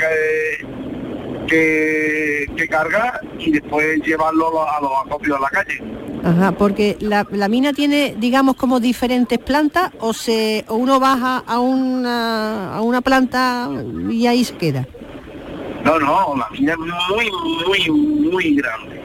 [1.48, 5.84] que, que cargar y después llevarlo a los, acopios a la calle.
[6.24, 11.44] Ajá, porque la, la mina tiene, digamos, como diferentes plantas o se o uno baja
[11.46, 13.70] a una, a una planta
[14.10, 14.88] y ahí se queda.
[15.84, 17.32] No, no, la mina es muy,
[17.66, 17.90] muy,
[18.32, 19.02] muy grande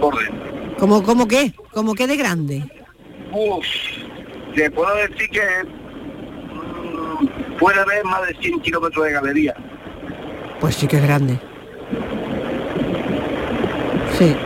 [0.00, 0.52] por dentro.
[0.78, 1.52] ¿Cómo, cómo qué?
[1.72, 2.64] ¿Cómo qué de grande?
[3.32, 3.64] Uf,
[4.54, 5.40] te puedo decir que
[6.52, 9.54] mm, puede haber más de 100 kilómetros de galería.
[10.60, 11.38] Pues sí que es grande.
[14.18, 14.36] Sí.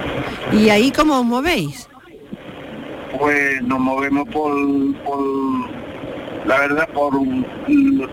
[0.52, 1.88] ¿Y ahí cómo os movéis?
[3.18, 4.52] Pues nos movemos por,
[5.04, 5.20] por
[6.46, 7.12] la verdad, por,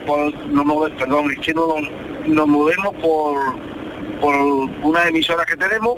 [0.05, 1.75] por no mover, perdón, es que no,
[2.27, 3.37] nos movemos por,
[4.21, 5.95] por unas emisoras que tenemos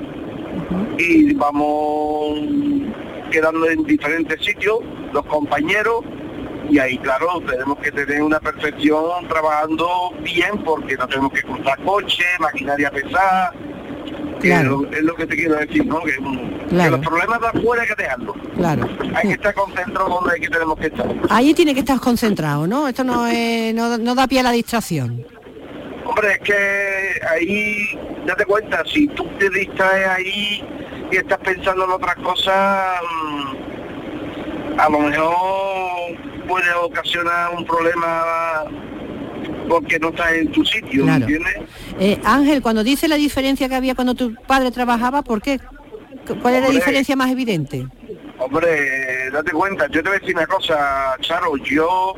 [0.97, 2.39] y vamos
[3.31, 4.79] quedando en diferentes sitios,
[5.11, 6.03] los compañeros,
[6.69, 9.87] y ahí claro, tenemos que tener una perfección trabajando
[10.21, 13.53] bien porque no tenemos que cruzar coches, maquinaria pesada,
[14.41, 15.99] que es, lo, es lo que te quiero decir, ¿no?
[16.01, 16.97] Que, que Claro.
[16.97, 18.35] los problemas de afuera hay que dejarlos.
[18.55, 18.89] Claro.
[19.15, 21.07] Hay que estar concentrados donde hay que tenemos que estar.
[21.29, 22.87] Ahí tiene que estar concentrado, ¿no?
[22.87, 25.23] Esto no, es, no, no da pie a la distracción.
[26.05, 30.63] Hombre, es que ahí, date cuenta, si tú te distraes ahí
[31.11, 38.65] y estás pensando en otras cosas, mm, a lo mejor puede ocasionar un problema
[39.67, 41.21] porque no estás en tu sitio, Claro.
[41.25, 41.55] ¿entiendes?
[41.99, 45.59] Eh, Ángel, cuando dice la diferencia que había cuando tu padre trabajaba, ¿por qué?
[46.41, 47.87] ¿Cuál es la diferencia más evidente?
[48.37, 52.13] Hombre, date cuenta, yo te voy a decir una cosa, Charo, yo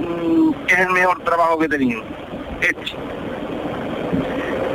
[0.00, 2.02] mm, es el mejor trabajo que he tenido.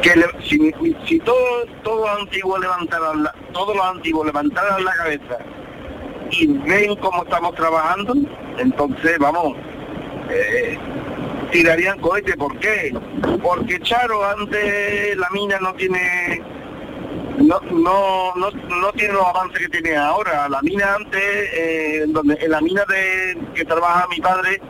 [0.01, 0.13] Que
[0.47, 0.73] si,
[1.07, 3.85] si todos todo los antiguos levantaran la, todos los
[4.83, 5.37] la cabeza
[6.31, 8.15] y ven cómo estamos trabajando,
[8.57, 9.55] entonces vamos,
[10.29, 10.77] eh,
[11.51, 12.35] tirarían cohete.
[12.35, 12.93] ¿Por qué?
[13.43, 16.41] Porque Charo antes la mina no tiene
[17.41, 20.47] no, no, no, no tiene los avances que tiene ahora.
[20.49, 24.61] La mina antes, eh, donde, en la mina de que trabaja mi padre,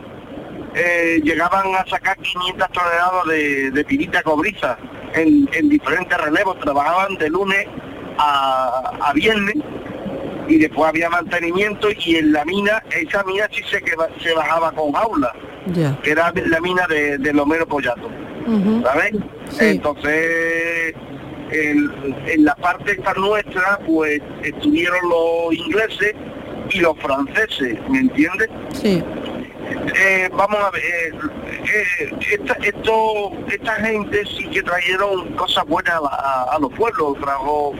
[0.74, 4.78] eh, llegaban a sacar 500 toneladas de, de pirita cobriza
[5.14, 6.58] en, en diferentes relevos.
[6.60, 7.66] Trabajaban de lunes
[8.18, 9.56] a, a viernes
[10.48, 14.72] y después había mantenimiento y en la mina, esa mina sí se, que, se bajaba
[14.72, 15.32] con jaula,
[16.02, 18.10] que era la mina de, de Lomero Pollato.
[18.82, 19.12] ¿sabes?
[19.60, 20.94] Entonces,
[21.52, 21.90] en,
[22.26, 26.14] en la parte esta nuestra, pues estuvieron los ingleses
[26.70, 28.48] y los franceses, ¿me entiendes?
[28.74, 29.02] Sí.
[29.94, 36.00] Eh, vamos a ver, eh, eh, esta, esto, esta gente sí que trajeron cosas buenas
[36.02, 37.74] a, los pueblos, trajo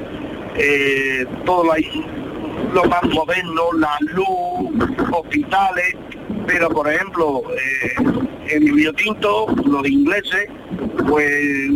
[1.44, 1.64] todo
[2.74, 5.96] lo más moderno, la luz, hospitales,
[6.46, 7.42] pero por ejemplo,
[8.46, 10.48] en Río Tinto, los ingleses,
[11.08, 11.68] pues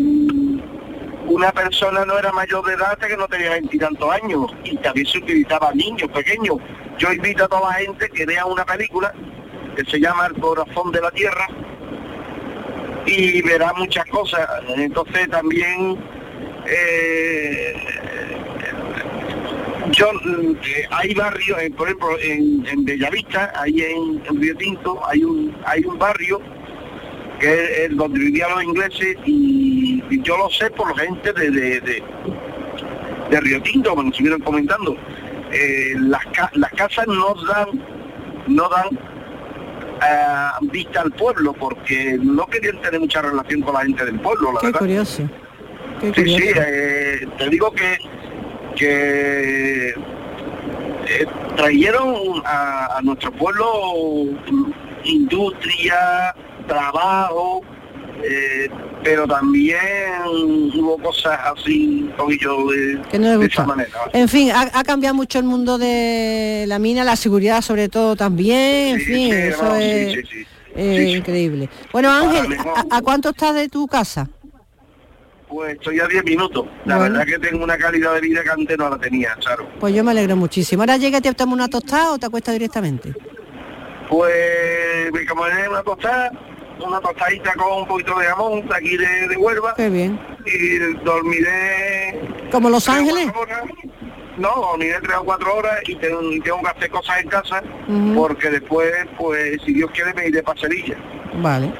[1.26, 5.18] una persona no era mayor de edad que no tenía veintitantos años y también se
[5.18, 6.58] utilizaba niños pequeños.
[6.98, 9.12] Yo invito a toda la gente que vea una película
[9.76, 11.46] que se llama El corazón de la tierra
[13.06, 14.48] y verá muchas cosas.
[14.76, 15.98] Entonces también
[16.66, 17.74] eh,
[19.92, 25.22] yo eh, hay barrios, eh, por ejemplo en, en Bellavista, ahí en, Río Tinto, hay
[25.22, 26.40] un hay un barrio
[27.38, 31.80] que es, donde vivían los ingleses y, yo lo sé por la gente de, de,
[33.30, 34.96] de, Río Tinto, me estuvieron comentando.
[35.52, 36.24] Eh, las,
[36.54, 37.68] las casas no dan
[38.48, 38.98] no dan
[40.02, 44.52] eh, vista al pueblo porque no querían tener mucha relación con la gente del pueblo,
[44.52, 44.78] la Qué verdad.
[44.80, 45.22] curioso.
[46.00, 46.38] Qué Sí, curioso.
[46.44, 47.98] sí, eh, te digo que
[48.76, 51.26] que eh,
[51.56, 53.64] trajeron a, a nuestro pueblo
[55.04, 56.34] industria,
[56.66, 57.62] trabajo,
[58.22, 58.68] eh,
[59.06, 59.78] pero también
[60.74, 63.88] hubo cosas así, un poquillo de, Que no de esa manera.
[64.12, 68.16] En fin, ha, ha cambiado mucho el mundo de la mina, la seguridad sobre todo
[68.16, 71.68] también, en fin, sí, eso no, es sí, eh, increíble.
[71.92, 72.58] Bueno Ángel,
[72.90, 74.28] ¿a, a cuánto estás de tu casa?
[75.48, 76.66] Pues estoy a 10 minutos.
[76.84, 77.18] La Bueno.
[77.20, 79.68] verdad que tengo una calidad de vida que antes no la tenía, Charo.
[79.78, 80.82] Pues yo me alegro muchísimo.
[80.82, 83.14] Ahora llega te tomas una tostada o te acuestas directamente.
[84.08, 86.32] Pues me comeré una tostada,
[86.80, 89.74] una tostadita con un poquito de jamón de aquí de, de Huelva.
[89.76, 90.20] Qué bien.
[90.46, 92.20] Y dormiré
[92.50, 93.28] Como Los Ángeles.
[94.36, 97.62] No, dormiré tres o cuatro horas y tengo, que hacer cosas en casa
[98.14, 100.96] porque después, pues, si Dios quiere, me iré para Sevilla.
[101.40, 101.72] Vale.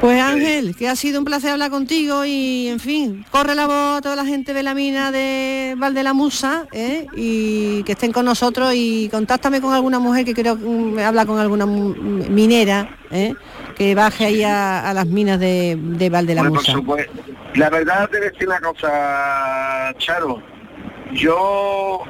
[0.00, 3.98] Pues Ángel, que ha sido un placer hablar contigo y, en fin, corre la voz
[3.98, 7.06] a toda la gente de la mina de Valde la Musa ¿eh?
[7.14, 11.38] y que estén con nosotros y contáctame con alguna mujer que quiero mm, hablar con
[11.38, 13.34] alguna minera ¿eh?
[13.76, 16.72] que baje ahí a, a las minas de, de Valde la Bueno, por Musa.
[16.72, 17.12] supuesto.
[17.56, 20.42] La verdad te decir una cosa, Charo.
[21.12, 22.00] Yo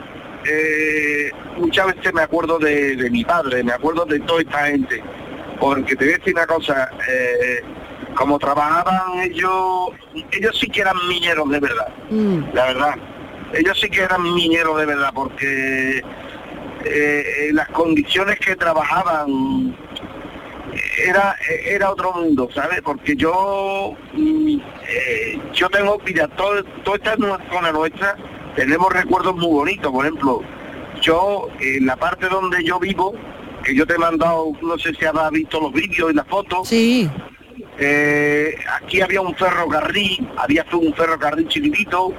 [0.46, 5.02] eh, muchas veces me acuerdo de, de mi padre, me acuerdo de toda esta gente.
[5.58, 7.62] Porque te voy a decir una cosa, eh,
[8.14, 9.90] como trabajaban ellos,
[10.32, 12.94] ellos sí que eran mineros de verdad, Mm, la verdad.
[13.52, 16.02] Ellos sí que eran mineros de verdad, porque eh,
[16.84, 19.76] eh, las condiciones que trabajaban
[21.04, 22.80] era era otro mundo, ¿sabes?
[22.82, 28.16] Porque yo mm, eh, yo tengo, mira, todo, toda esta zona nuestra
[28.56, 30.42] tenemos recuerdos muy bonitos, por ejemplo,
[31.00, 33.14] yo en la parte donde yo vivo,
[33.64, 36.68] que yo te he mandado, no sé si habrás visto los vídeos y las fotos,
[36.68, 37.10] sí.
[37.80, 42.12] Eh, aquí había un ferrocarril, había un ferrocarril chiquitito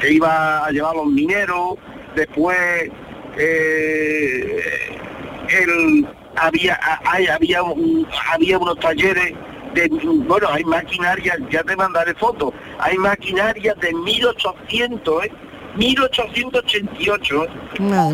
[0.00, 1.74] que iba a llevar a los mineros,
[2.14, 2.56] después
[3.36, 4.60] eh,
[5.48, 6.06] el,
[6.36, 9.34] había a- hay- había un- había unos talleres
[9.74, 9.88] de
[10.26, 15.32] bueno hay maquinaria ya te mandaré fotos hay maquinaria de 1800 ¿eh?
[15.76, 17.48] 1888 ¿eh?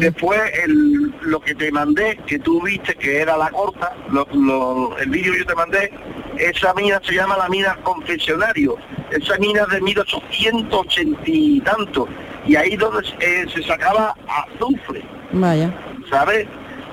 [0.01, 4.99] después el, lo que te mandé que tú viste que era la corta lo- lo-
[4.99, 5.93] el vídeo que yo te mandé
[6.39, 8.77] esa mina se llama la mina confesionario
[9.11, 12.09] esa mina es de 1880 y tanto
[12.47, 15.73] y ahí donde eh, se sacaba azufre Vaya.
[16.11, 16.47] ¿sabes?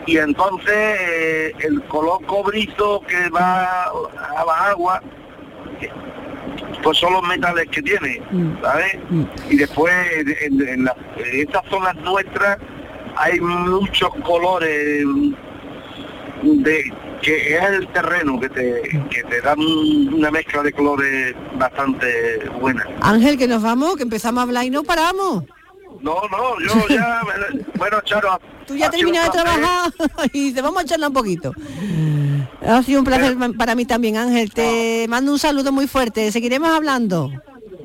[0.08, 5.02] Y entonces eh, el color cobrizo que va a la agua,
[6.84, 8.22] pues son los metales que tiene,
[8.64, 8.98] ¿sabes?
[9.50, 12.58] Y después en, en- en la- en estas zonas nuestras
[13.18, 15.06] hay muchos colores
[16.42, 22.50] de que es el terreno que te, que te dan una mezcla de colores bastante
[22.60, 22.86] buena.
[23.02, 25.44] Ángel, que nos vamos, que empezamos a hablar y no paramos.
[26.02, 27.22] No, no, yo ya,
[27.76, 29.92] bueno, Charo, Tú ya ha sido un terminas de trabajar
[30.34, 31.54] y te vamos a charlar un poquito.
[32.66, 34.54] Ha sido un placer para mí también, Ángel.
[34.54, 36.32] Te mando un saludo muy fuerte.
[36.32, 37.30] Seguiremos hablando.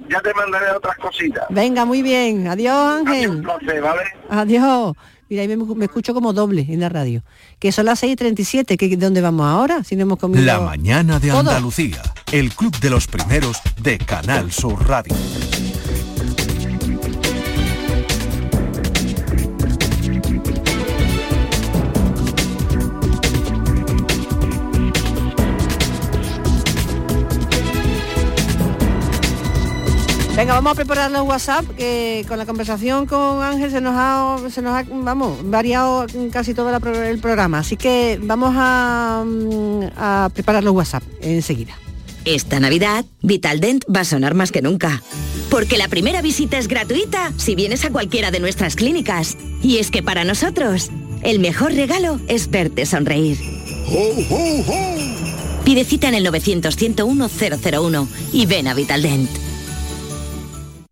[0.09, 1.47] Ya te mandaré otras cositas.
[1.51, 2.47] Venga, muy bien.
[2.47, 3.31] Adiós, Ángel.
[3.31, 4.03] Un placer, ¿vale?
[4.29, 4.93] Adiós.
[5.29, 7.23] Mira, ahí me, me escucho como doble en la radio.
[7.59, 8.77] Que son las 6.37.
[8.77, 9.83] ¿Que, ¿Dónde vamos ahora?
[9.85, 10.45] Si no hemos comido...
[10.45, 11.31] La mañana de.
[11.31, 12.03] Andalucía,
[12.33, 15.15] el club de los primeros de Canal Sur Radio.
[30.37, 34.37] Venga, vamos a preparar los WhatsApp, que con la conversación con Ángel se nos ha,
[34.51, 36.77] se nos ha vamos, variado casi todo la
[37.09, 37.61] el programa.
[37.61, 41.73] Así que vamos a, mm, a preparar los WhatsApp enseguida.
[42.27, 45.03] Esta Navidad, Vitaldent va a sonar más que nunca.
[45.49, 49.39] Porque la primera visita es gratuita si vienes a cualquiera de nuestras clínicas.
[49.63, 50.91] Y es que para nosotros,
[51.23, 53.39] el mejor regalo es verte sonreír.
[55.65, 59.31] Pide cita en el 900-101-001 y ven a Vitaldent.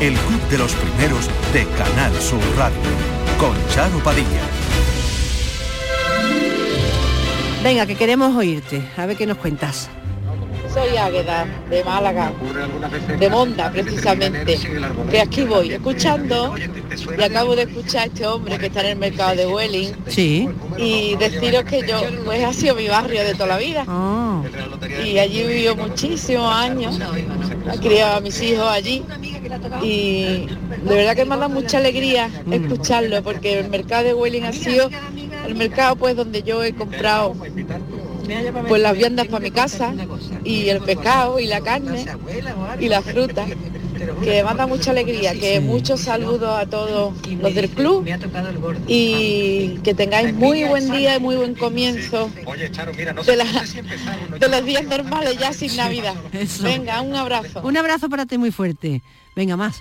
[0.00, 2.76] El club de los primeros de Canal Sur Radio
[3.38, 4.42] con Charo Padilla.
[7.62, 8.82] Venga, que queremos oírte.
[8.96, 9.88] A ver qué nos cuentas.
[10.74, 12.32] Soy Águeda, de Málaga,
[13.18, 14.58] de Monda precisamente,
[15.08, 18.96] que aquí voy escuchando y acabo de escuchar a este hombre que está en el
[18.98, 19.92] mercado de Welling.
[20.08, 20.48] Sí.
[20.76, 23.84] Y deciros que yo, pues ha sido mi barrio de toda la vida.
[23.86, 24.42] Ah.
[25.04, 26.98] Y allí he vivido muchísimos años,
[27.72, 29.04] he criado a mis hijos allí
[29.82, 30.46] y
[30.84, 34.90] de verdad que me da mucha alegría escucharlo porque el mercado de Welling ha sido
[35.46, 37.34] el mercado pues donde yo he comprado
[38.68, 39.94] pues las viandas para mi casa
[40.44, 42.04] y el pescado y la carne
[42.80, 43.46] y la fruta
[44.24, 48.04] que me da mucha alegría, que muchos saludos a todos los del club
[48.88, 52.30] y que tengáis muy buen día y muy buen comienzo
[53.26, 53.64] de, la-
[54.38, 56.14] de los días normales ya sin Navidad.
[56.62, 57.60] Venga, un abrazo.
[57.62, 59.02] Un abrazo para ti muy fuerte.
[59.36, 59.76] Venga, más.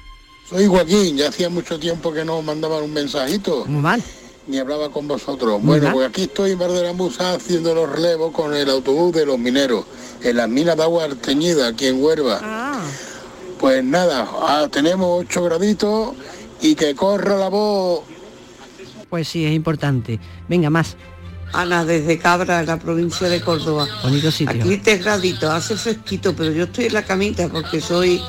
[0.50, 3.66] Soy Joaquín, ya hacía mucho tiempo que no mandaban un mensajito.
[3.66, 4.04] Muy mal.
[4.48, 5.62] Ni hablaba con vosotros.
[5.62, 9.14] Bueno, pues aquí estoy en Bar de la Musa haciendo los relevos con el autobús
[9.14, 9.86] de los mineros,
[10.22, 12.40] en las minas de agua teñida, aquí en Huelva.
[12.44, 12.82] Ah.
[13.60, 16.16] Pues nada, ah, tenemos 8 graditos
[16.62, 18.02] y que corra la voz.
[19.10, 20.20] Pues sí, es importante.
[20.50, 20.98] Venga, más.
[21.54, 23.88] Ana, desde Cabra, en la provincia de Córdoba.
[24.02, 24.60] Bonito sitio.
[24.60, 28.20] Aquí tres graditos, hace fresquito, pero yo estoy en la camita porque soy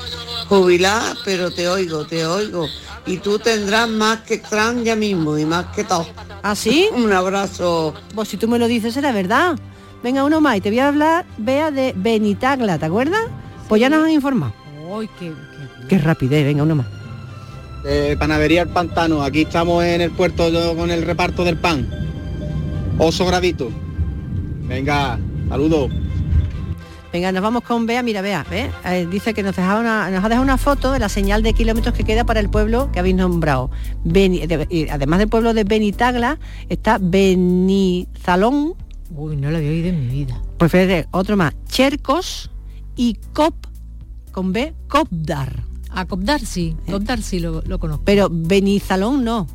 [0.47, 2.67] jubilada, pero te oigo, te oigo.
[3.05, 6.07] Y tú tendrás más que Tran ya mismo y más que todo.
[6.41, 6.89] ¿Ah, sí?
[6.95, 7.93] Un abrazo.
[8.13, 9.57] Pues si tú me lo dices, será verdad.
[10.03, 13.23] Venga, uno más y te voy a hablar, vea, de Benitagla, ¿te acuerdas?
[13.67, 14.53] Pues ya nos han informado.
[14.99, 15.33] Ay, qué,
[15.89, 16.87] Qué rapidez, venga, uno más.
[17.87, 21.87] Eh, panadería El Pantano, aquí estamos en el puerto yo con el reparto del pan.
[22.97, 23.69] Oso gradito.
[24.67, 25.91] Venga, saludos.
[27.15, 28.69] Venga, nos vamos con Bea, mira, Bea, ¿ves?
[28.83, 31.95] Eh, dice que nos, una, nos ha dejado una foto de la señal de kilómetros
[31.95, 33.71] que queda para el pueblo que habéis nombrado.
[34.03, 36.37] Beni- de- y además del pueblo de Benitagla,
[36.67, 38.73] está Benizalón.
[39.15, 40.41] Uy, no lo había oído en mi vida.
[40.57, 42.51] Pues fíjate, otro más, Chercos
[42.97, 43.55] y Cop,
[44.33, 45.63] con B, Copdar.
[45.91, 48.03] A Copdar sí, Copdar sí lo, lo conozco.
[48.03, 49.47] Pero Benizalón no.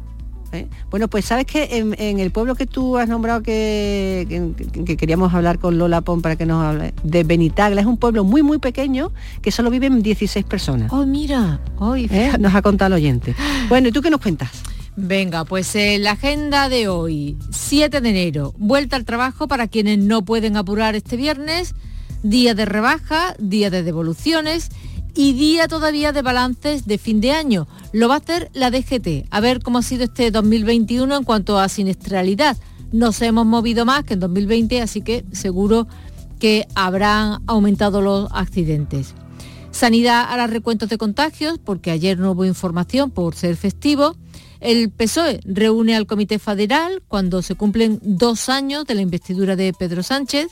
[0.53, 0.66] ¿Eh?
[0.90, 4.96] Bueno, pues sabes que en, en el pueblo que tú has nombrado que, que- que
[4.96, 8.42] queríamos hablar con Lola Pon para que nos hable, de Benitagla, es un pueblo muy
[8.42, 10.92] muy pequeño que solo viven 16 personas.
[10.92, 12.32] Oh, mira, hoy ¿Eh?
[12.38, 13.34] Nos ha contado el oyente.
[13.68, 14.51] Bueno, ¿y tú qué nos cuentas?
[14.96, 19.98] Venga, pues en la agenda de hoy, 7 de enero, vuelta al trabajo para quienes
[19.98, 21.74] no pueden apurar este viernes,
[22.22, 24.68] día de rebaja, día de devoluciones
[25.15, 27.67] y día todavía de balances de fin de año.
[27.93, 31.59] Lo va a hacer la DGT, a ver cómo ha sido este 2021 en cuanto
[31.59, 32.57] a siniestralidad.
[32.93, 35.87] Nos hemos movido más que en 2020, así que seguro
[36.39, 39.15] que habrán aumentado los accidentes.
[39.71, 44.17] Sanidad hará recuentos de contagios porque ayer no hubo información por ser festivo.
[44.61, 49.73] El PSOE reúne al Comité Federal cuando se cumplen dos años de la investidura de
[49.73, 50.49] Pedro Sánchez.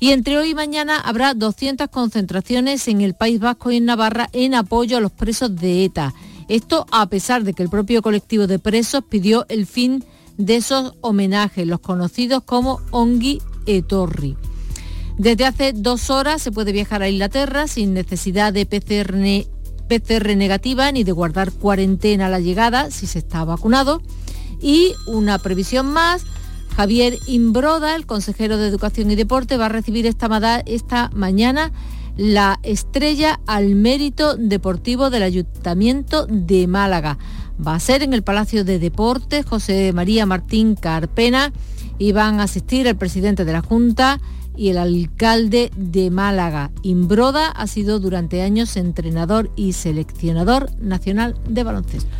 [0.00, 4.30] Y entre hoy y mañana habrá 200 concentraciones en el País Vasco y en Navarra
[4.32, 6.14] en apoyo a los presos de ETA.
[6.48, 10.02] Esto a pesar de que el propio colectivo de presos pidió el fin
[10.38, 14.36] de esos homenajes, los conocidos como Ongi Etorri.
[15.18, 19.46] Desde hace dos horas se puede viajar a Inglaterra sin necesidad de PCR, ne-
[19.86, 24.00] PCR negativa ni de guardar cuarentena a la llegada si se está vacunado.
[24.62, 26.22] Y una previsión más,
[26.76, 31.72] Javier Imbroda, el consejero de Educación y Deporte, va a recibir esta, esta mañana
[32.16, 37.18] la estrella al mérito deportivo del Ayuntamiento de Málaga.
[37.66, 41.52] Va a ser en el Palacio de Deportes José María Martín Carpena
[41.98, 44.20] y van a asistir el presidente de la Junta
[44.56, 46.70] y el alcalde de Málaga.
[46.82, 52.10] Imbroda ha sido durante años entrenador y seleccionador nacional de baloncesto.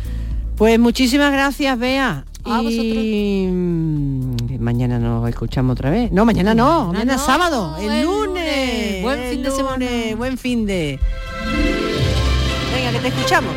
[0.55, 2.25] Pues muchísimas gracias, Bea.
[2.45, 6.11] A y mm, mañana nos escuchamos otra vez.
[6.11, 8.27] No, mañana no, mañana, no, sábado, el, el lunes.
[8.27, 9.01] lunes.
[9.03, 10.99] Buen el fin de lunes, Buen fin de.
[12.73, 13.53] Venga, que te escuchamos.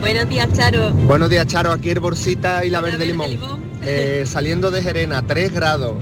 [0.00, 0.90] Buenos días, Charo.
[0.92, 1.70] Buenos días, Charo.
[1.72, 3.30] Aquí el Borsita y la Verde Limón.
[3.84, 5.94] Eh, saliendo de Gerena, 3 grados.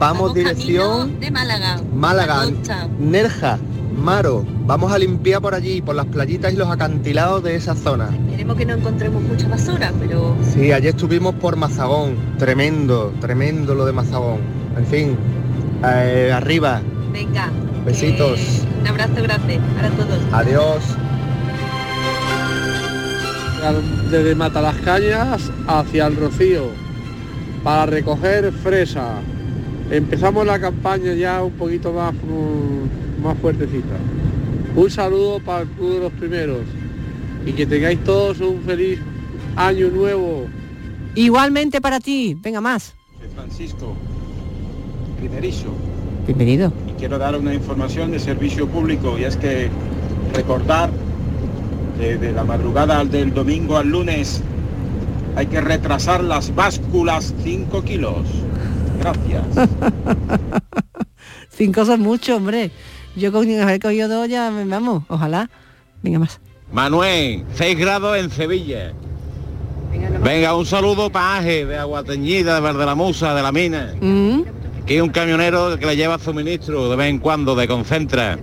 [0.00, 1.78] Vamos, dirección De Málaga.
[1.94, 2.46] Málaga.
[2.98, 3.58] Nerja,
[3.96, 4.46] Maro.
[4.66, 8.08] Vamos a limpiar por allí, por las playitas y los acantilados de esa zona.
[8.30, 12.16] Esperemos que no encontremos mucha basura, pero Sí, ayer estuvimos por Mazagón.
[12.38, 14.38] Tremendo, tremendo lo de Mazagón.
[14.78, 15.16] En fin,
[15.84, 16.80] eh, arriba.
[17.12, 17.50] venga.
[17.84, 18.38] Besitos.
[18.38, 20.18] que- Un abrazo grande para todos.
[20.32, 20.82] Adiós.
[24.10, 26.62] Desde Matalascañas hacia el Rocío
[27.62, 29.16] para recoger fresa.
[29.90, 33.96] Empezamos la campaña ya un poquito más, mm, más fuertecita.
[34.76, 36.60] Un saludo para el Club de los Primeros
[37.44, 39.00] y que tengáis todos un feliz
[39.56, 40.46] año nuevo.
[41.16, 42.36] Igualmente para ti.
[42.40, 42.94] Venga más.
[43.34, 43.94] Francisco,
[45.18, 45.74] primerizo.
[46.24, 46.72] Bienvenido.
[46.88, 49.70] Y quiero dar una información de servicio público y es que
[50.34, 50.90] recordar
[51.98, 54.40] que de la madrugada del domingo al lunes
[55.34, 58.26] hay que retrasar las básculas 5 kilos.
[59.00, 59.42] Gracias.
[61.50, 62.70] Cinco son mucho, hombre.
[63.16, 65.50] Yo con haber cogido dos ya, me- vamos, ojalá.
[66.02, 66.40] Venga más.
[66.72, 68.92] Manuel, 6 grados en Sevilla.
[70.22, 73.94] Venga, un saludo para Aje, de Aguateñida, de Verde la Musa, de la Mina.
[74.00, 74.42] Mm.
[74.82, 78.38] Aquí hay un camionero que le lleva suministro de vez en cuando, de Concentra.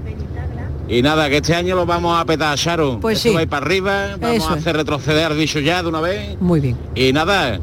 [0.90, 3.00] Y nada, que este año lo vamos a petar, Sharon.
[3.00, 3.34] Pues Esto sí.
[3.36, 4.60] va a ir para arriba, vamos Eso a es.
[4.62, 6.40] hacer retroceder, dicho ya, de una vez.
[6.42, 6.78] Muy bien.
[6.96, 7.60] Y nada,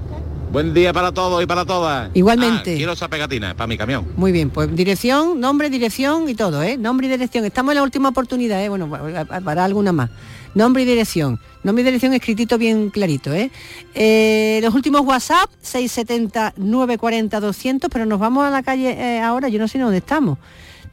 [0.54, 2.10] buen día para todos y para todas.
[2.14, 2.72] Igualmente.
[2.74, 4.06] Ah, quiero esa pegatina para mi camión.
[4.16, 6.76] Muy bien, pues dirección, nombre, dirección y todo, ¿eh?
[6.78, 7.44] Nombre y dirección.
[7.44, 8.68] Estamos en la última oportunidad, ¿eh?
[8.68, 10.10] Bueno, pa- pa- para alguna más.
[10.54, 11.40] Nombre y dirección.
[11.64, 13.50] Nombre y dirección escritito bien clarito, ¿eh?
[13.94, 19.48] Eh, los últimos WhatsApp, 670 940 200, pero nos vamos a la calle eh, ahora,
[19.48, 20.38] yo no sé dónde estamos.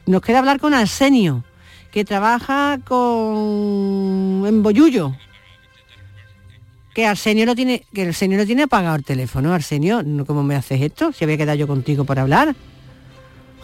[0.06, 1.44] Nos queda hablar con Arsenio,
[1.92, 5.14] que trabaja con en Boyullo.
[6.94, 10.54] Que Arsenio no tiene, que Arsenio no tiene apagado el teléfono, Arsenio, ¿no- ¿cómo me
[10.56, 11.12] haces esto?
[11.12, 12.48] Si había quedado yo contigo por hablar.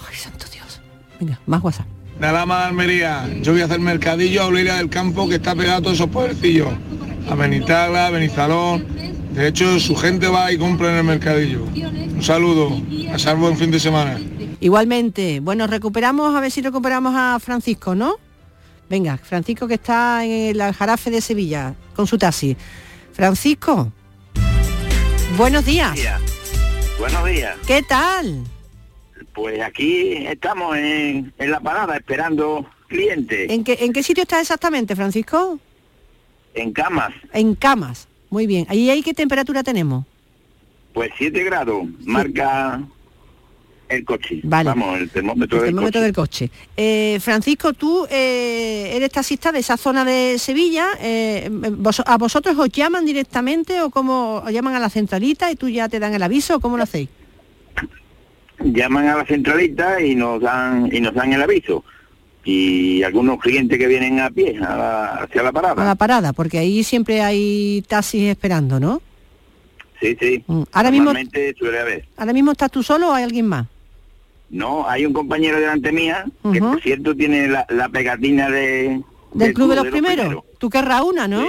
[0.09, 0.81] Ay, santo Dios.
[1.20, 1.87] Venga, más WhatsApp.
[2.18, 5.79] Nada más Almería, yo voy a hacer mercadillo a Oliria del Campo que está pegado
[5.79, 6.68] a todos esos pueblecillos.
[7.31, 8.87] A Benitagla, Benizalón.
[9.35, 11.64] De hecho, su gente va y compra en el mercadillo.
[11.64, 12.81] Un saludo,
[13.12, 14.18] a salvo buen fin de semana.
[14.59, 18.14] Igualmente, bueno, recuperamos, a ver si recuperamos a Francisco, ¿no?
[18.91, 22.57] Venga, Francisco que está en el Aljarafe de Sevilla con su taxi.
[23.19, 23.91] Francisco,
[25.37, 25.99] buenos días.
[27.01, 27.57] Buenos días.
[27.66, 28.45] ¿Qué tal?
[29.35, 34.41] Pues aquí estamos en, en la parada esperando clientes ¿En qué, ¿En qué sitio está
[34.41, 35.59] exactamente, Francisco?
[36.55, 37.12] en camas.
[37.33, 38.07] En Camas.
[38.31, 38.66] Muy bien.
[38.69, 40.05] ¿Ahí ahí qué temperatura tenemos?
[40.93, 42.81] Pues 7 grados marca
[43.89, 44.41] el coche.
[44.43, 44.68] Vale.
[44.70, 46.05] Vamos, el termómetro El del termómetro coche.
[46.05, 46.51] del coche.
[46.76, 50.89] Eh, Francisco, tú eh, eres taxista de esa zona de Sevilla.
[51.01, 55.57] eh, vos- ¿A vosotros os llaman directamente o cómo os llaman a la centralita y
[55.57, 57.09] tú ya te dan el aviso o cómo lo hacéis?
[58.61, 61.84] Llaman a la centralita y nos dan y nos dan el aviso.
[62.45, 65.82] Y algunos clientes que vienen a pie a la- hacia la parada.
[65.82, 69.01] A la parada, porque ahí siempre hay taxis esperando, ¿no?
[70.01, 70.43] Sí, sí.
[70.47, 72.05] Mm, Ahora mismo, Normalmente suele haber.
[72.16, 73.66] ahora mismo estás tú solo o hay alguien más.
[74.51, 79.03] No, hay un compañero delante mía que por cierto tiene la, la pegatina de
[79.34, 80.42] Del Club de los Primeros.
[80.59, 81.46] Tú querrás una, ¿no?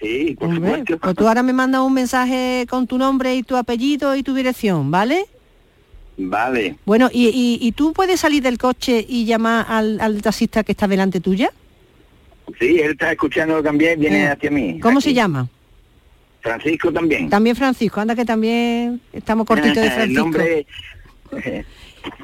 [0.00, 0.98] Sí, por Hombre, supuesto.
[0.98, 4.34] Pues tú ahora me mandas un mensaje con tu nombre y tu apellido y tu
[4.34, 5.26] dirección, ¿vale?
[6.16, 6.76] Vale.
[6.84, 10.72] Bueno, ¿y, y- y tú puedes salir del coche y llamar al, al taxista que
[10.72, 11.50] está delante tuya?
[12.60, 14.78] Sí, él está escuchando también, viene Eh, hacia mí.
[14.80, 15.48] ¿Cómo se llama?
[16.40, 17.28] Francisco también.
[17.30, 20.22] También Francisco, anda que también estamos cortitos de el Francisco.
[20.24, 20.66] nombre...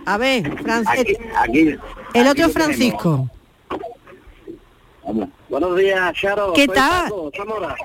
[0.04, 1.74] A ver, Fran- Aquí, aquí,
[2.14, 3.28] el otro Francisco.
[5.04, 5.28] tenemos.
[5.48, 6.52] Buenos días, Charo.
[6.52, 7.04] ¿Qué Soy tal?
[7.10, 7.30] Paco.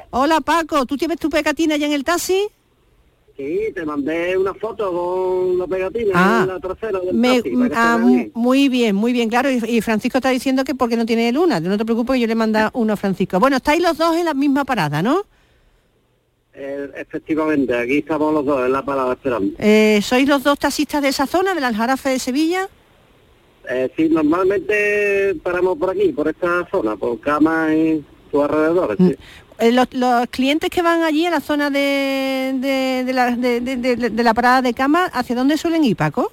[0.10, 2.48] Hola Paco, ¿tú tienes tu pegatina ya en el taxi?
[3.38, 7.54] Sí, te mandé una foto con la pegatina Ah, en la trasera del Me- taxi,
[7.74, 7.98] ah,
[8.34, 9.50] muy bien, muy bien, claro.
[9.50, 11.60] Y, y Francisco está diciendo que porque no tiene luna.
[11.60, 13.40] No te preocupes, yo le manda uno a Francisco.
[13.40, 15.24] Bueno, estáis los dos en la misma parada, ¿no?
[16.56, 19.56] Eh, efectivamente, aquí estamos los dos en la parada esperando.
[19.58, 22.70] Eh, ¿Sois los dos taxistas de esa zona, del Aljarafe de Sevilla?
[23.70, 28.98] Eh, sí, normalmente paramos por aquí, por esta zona, por Cama y sus alrededores.
[28.98, 29.16] sí.
[29.60, 34.24] Eh, los, los clientes que van allí a la zona de, de- de la, de-
[34.24, 36.32] la parada de cama, ¿hacia dónde suelen ir, Paco?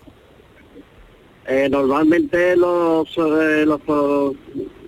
[1.46, 3.80] Eh, normalmente los, eh, los,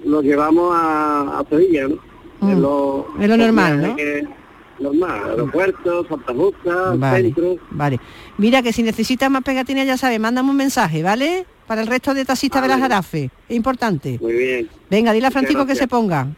[0.05, 2.51] los llevamos a, a Sevilla, ¿no?
[2.51, 3.23] Es lo, Mm.
[3.23, 3.97] Es lo normal, viajes ¿no?
[3.97, 4.42] que-
[4.83, 7.57] normal, aeropuerto, Santa Justa, Vale, centro.
[7.71, 8.01] vale.
[8.39, 11.47] Mira que si necesitas más pegatinas, ya sabes, mándame un mensaje, ¿vale?
[11.67, 13.31] Para el resto de taxistas de la Jarafe.
[13.49, 14.19] Es importante.
[14.21, 14.69] Muy bien.
[14.91, 16.29] Venga, dile a Francisco que se ponga.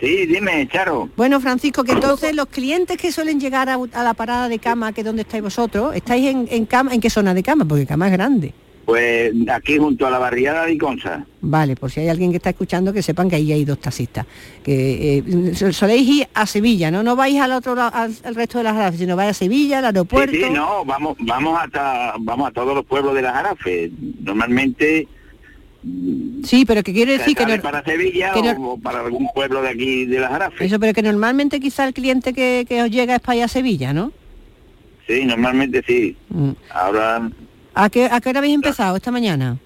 [0.00, 1.08] Sí, dime, Charo.
[1.16, 4.92] Bueno, Francisco, que entonces los clientes que suelen llegar a, a la parada de cama,
[4.92, 6.92] que es donde estáis vosotros, ¿estáis en, en cama?
[6.92, 7.64] ¿En qué zona de cama?
[7.64, 8.52] Porque cama es grande.
[8.92, 11.24] Pues aquí junto a la barriada de Iconza.
[11.40, 14.26] Vale, por si hay alguien que está escuchando, que sepan que ahí hay dos taxistas.
[14.62, 17.02] Que eh, so- soléis ir a Sevilla, ¿no?
[17.02, 19.78] No vais al otro lado, al, al resto de las Jarafes, sino vais a Sevilla,
[19.78, 20.34] al aeropuerto.
[20.34, 23.90] Sí, sí, no, vamos, vamos hasta, vamos a todos los pueblos de la Jarafe.
[24.20, 25.08] Normalmente
[26.44, 29.26] Sí, pero que quiero decir que, no- para Sevilla que o, no- o para algún
[29.34, 30.66] pueblo de aquí de la Jarafe.
[30.66, 33.48] eso, pero que normalmente quizá el cliente que, que os llega es para ir a
[33.48, 34.12] Sevilla, ¿no?
[35.08, 36.14] Sí, normalmente sí.
[36.28, 36.50] Mm.
[36.74, 37.30] Ahora,
[37.74, 39.58] ¿A qué, ¿A qué hora habéis empezado esta mañana?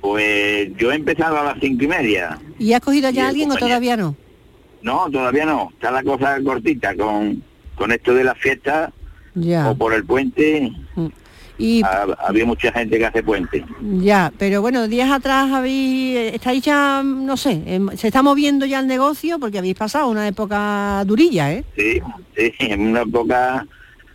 [0.00, 2.38] pues yo he empezado a las cinco y media.
[2.58, 4.14] ¿Y has cogido Y ya a alguien o todavía no?
[4.80, 5.70] No, todavía no.
[5.72, 7.42] Está la cosa cortita con,
[7.74, 8.92] con esto de las fiestas
[9.34, 9.68] Ya.
[9.68, 10.70] o por el puente.
[11.58, 13.64] Y Ha- había mucha gente que hace puente.
[13.98, 18.78] ya, pero bueno, días atrás habéis, estáis ya, no sé, em, se está moviendo ya
[18.78, 21.64] el negocio porque habéis pasado una época durilla, ¿eh?
[21.76, 22.00] Sí,
[22.36, 23.66] sí, en una época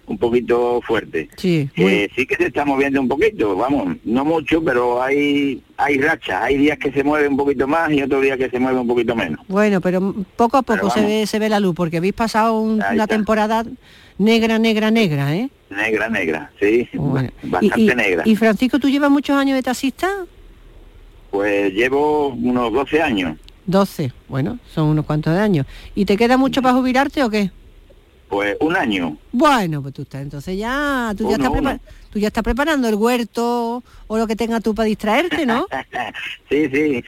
[0.06, 1.30] un poquito fuerte.
[1.38, 1.70] Sí.
[1.78, 6.42] Eh, sí que se está moviendo un poquito, vamos, no mucho, pero hay hay rachas,
[6.44, 8.88] hay días que se mueve un poquito más y otros días que se mueve un
[8.88, 9.40] poquito menos.
[9.48, 12.74] Bueno, pero poco a poco se ve, se ve la luz porque habéis pasado un-
[12.76, 13.08] una está.
[13.08, 13.64] temporada
[14.18, 15.50] negra, negra, negra, ¿eh?
[15.70, 16.88] Negra, negra, sí,
[17.44, 18.24] bastante y, negra.
[18.26, 20.08] y Francisco, ¿tú llevas muchos años de taxista?
[21.32, 25.66] Pues llevo unos 12 años, 12, bueno, son unos cuantos de años.
[25.96, 27.50] ¿Y te queda mucho para jubilarte o qué?
[28.34, 29.18] Pues un año.
[29.32, 31.80] Bueno, pues tú estás, entonces ya, tú ya, estás, prepa- uno.
[32.12, 35.68] tú ya estás preparando el huerto o lo que tengas tú para distraerte, ¿no?
[36.50, 37.04] sí, sí,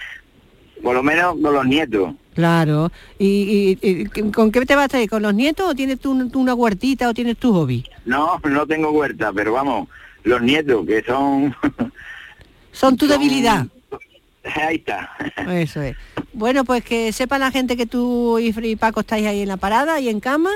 [0.83, 2.13] por lo menos con los nietos.
[2.33, 2.91] claro.
[3.17, 5.09] ¿Y, y- y con qué te vas a ir?
[5.09, 7.83] ¿Con los nietos o tienes tú, tú una huertita o tienes tu hobby?
[8.05, 9.89] No, no tengo huerta, pero vamos,
[10.23, 11.55] los nietos que son...
[12.71, 13.65] Son tu debilidad.
[14.67, 15.09] Ahí está.
[15.49, 15.95] Eso es.
[16.33, 19.99] Bueno, pues que sepa la gente que tú y Paco estáis ahí en la parada
[20.01, 20.49] y en cama.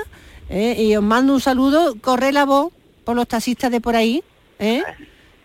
[0.50, 0.76] ¿Eh?
[0.82, 1.96] Y os mando un saludo.
[2.00, 2.72] Corre la voz
[3.04, 4.22] por los taxistas de por ahí.
[4.58, 4.82] ¿eh?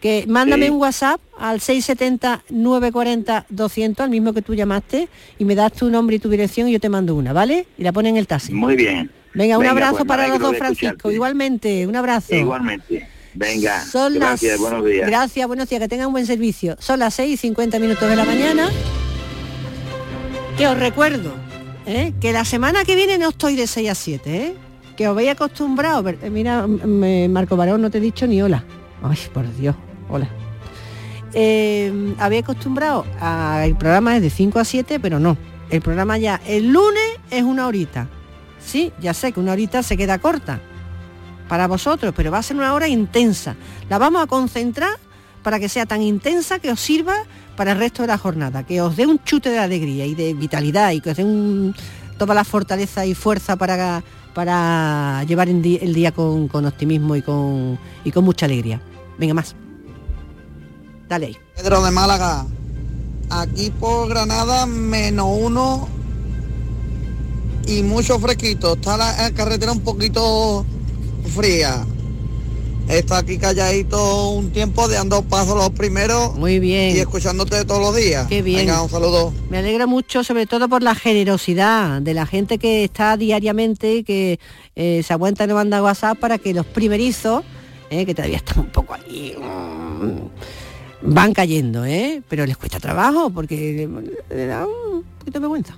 [0.02, 0.72] Que mándame Sí.
[0.72, 5.08] un WhatsApp al 670-940-200, al mismo que tú llamaste,
[5.40, 7.66] y me das tu nombre y tu dirección y yo te mando una, ¿vale?
[7.78, 8.54] Y la ponen en el taxi.
[8.54, 9.10] Muy bien.
[9.34, 10.86] Venga, un Venga, abrazo pues para los dos, Francisco.
[10.88, 11.14] escucharte.
[11.16, 12.36] Igualmente, un abrazo.
[12.36, 13.08] Igualmente.
[13.34, 14.62] Venga, Son gracias, las...
[14.62, 15.08] buenos días.
[15.08, 16.78] Gracias, buenos días, que tengan un buen servicio.
[16.80, 18.70] Son las 6 y 50 minutos de la mañana.
[20.58, 21.34] Que os recuerdo
[21.86, 22.14] ¿eh?
[22.22, 24.54] que la semana que viene no estoy de 6 a 7, ¿eh?
[24.96, 28.64] Que os veis eh, Mira, Marco Barón, no te he dicho ni hola.
[29.04, 29.76] Ay, por Dios,
[30.10, 30.28] hola.
[31.34, 35.38] Eh, había acostumbrado a el programa es de 5 a 7, pero no.
[35.70, 38.08] El programa ya el lunes es una horita.
[38.60, 40.62] Sí, ya sé que una horita se queda corta
[41.50, 43.56] para vosotros, pero va a ser una hora intensa.
[43.90, 44.98] La vamos a concentrar
[45.44, 47.16] para que sea tan intensa que os sirva
[47.56, 50.34] para el resto de la jornada, que os dé un chute de alegría y de
[50.34, 51.74] vitalidad y que os dé
[52.18, 54.04] toda la fortaleza y fuerza para,
[54.36, 58.82] para llevar el día con, con optimismo y con, y con mucha alegría.
[59.18, 59.56] Venga más.
[61.08, 61.38] Dale ahí.
[61.56, 62.46] Pedro de Málaga.
[63.30, 65.88] Aquí por Granada, menos uno
[67.66, 68.74] y mucho fresquito.
[68.74, 70.66] Está la carretera un poquito
[71.34, 71.86] fría.
[72.90, 76.36] Está aquí calladito un tiempo, de ando paso los primeros.
[76.36, 76.96] Muy bien.
[76.96, 78.28] Y escuchándote todos los días.
[78.28, 78.68] Qué bien.
[78.68, 79.34] Venga, un saludo.
[79.50, 84.40] Me alegra mucho, sobre todo por la generosidad de la gente que está diariamente, que
[84.76, 87.44] eh, se aguanta y no manda WhatsApp para que los primerizos,
[87.90, 92.22] eh, que todavía están un poco ahí, mm, van cayendo, ¿eh?
[92.30, 93.90] Pero les cuesta trabajo porque
[94.30, 95.78] le, le da un poquito de vergüenza.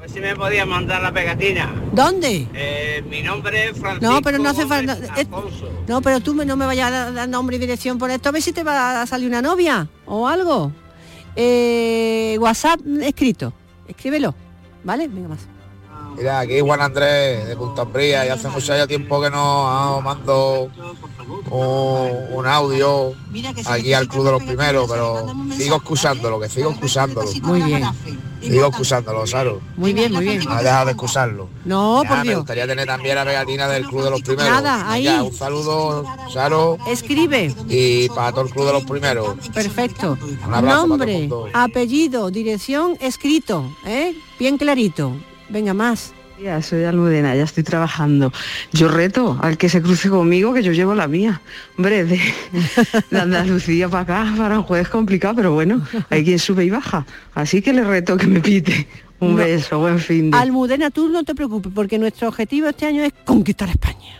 [0.00, 1.70] A ver si me podía mandar la pegatina.
[1.92, 2.48] ¿Dónde?
[2.54, 4.14] Eh, mi nombre es Francisco.
[4.14, 4.96] No, pero no hace falta.
[5.86, 8.30] No, pero tú me- no me vayas a dar nombre y dirección por esto.
[8.30, 10.72] A ver si te va a salir una novia o algo.
[11.36, 13.52] Eh, WhatsApp escrito.
[13.86, 14.34] Escríbelo.
[14.84, 15.06] ¿Vale?
[15.06, 15.40] Venga más.
[16.16, 20.70] Mira, aquí Juan Andrés de Punta Umbría y hace mucho ya tiempo que no mando
[21.50, 23.14] un, un audio
[23.66, 27.30] aquí al Club de los Primeros, pero sigo escuchándolo, que sigo escuchándolo.
[27.42, 27.84] Muy bien.
[28.42, 29.60] Sigo escuchándolo, Saro.
[29.76, 30.42] Muy bien, muy bien.
[30.44, 31.48] No he dejado de escucharlo.
[31.66, 32.36] No, Ya, por Me Dios.
[32.38, 34.50] gustaría tener también la pegatina del Club de los Primeros.
[34.50, 35.06] Nada, ahí.
[35.08, 36.78] Un saludo, Saro.
[36.88, 37.54] Escribe.
[37.68, 39.34] Y para todo el Club de los Primeros.
[39.52, 40.16] Perfecto.
[40.46, 44.14] Un abrazo Nombre, apellido, dirección, escrito, ¿eh?
[44.38, 45.12] Bien clarito.
[45.50, 46.12] Venga más.
[46.42, 48.32] Ya, soy Almudena, ya estoy trabajando.
[48.72, 51.42] Yo reto al que se cruce conmigo que yo llevo la mía.
[51.76, 52.18] Hombre, de,
[53.10, 57.04] de Andalucía para acá, para un jueves complicado, pero bueno, hay quien sube y baja.
[57.34, 58.88] Así que le reto que me pite.
[59.18, 59.36] Un No.
[59.36, 60.38] beso, buen fin de.
[60.38, 64.18] Almudena, tú no te preocupes, porque nuestro objetivo este año es conquistar España.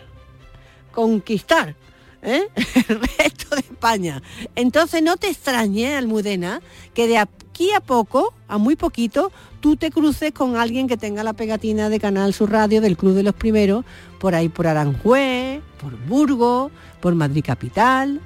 [0.93, 1.75] Conquistar
[2.23, 2.43] ¿eh?
[2.89, 4.23] el resto de España.
[4.57, 6.61] Entonces no te extrañe, Almudena,
[6.93, 11.23] que de aquí a poco, a muy poquito, tú te cruces con alguien que tenga
[11.23, 13.85] la pegatina de Canal Sur Radio del Club de los Primeros,
[14.19, 18.21] por ahí por Aranjuez, por Burgos, por Madrid Capital.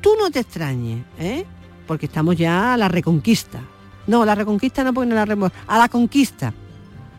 [0.00, 1.44] Tú no te extrañes, ¿eh?
[1.86, 3.60] porque estamos ya a la reconquista.
[4.06, 6.52] No, la reconquista no, porque no la remo- a la conquista.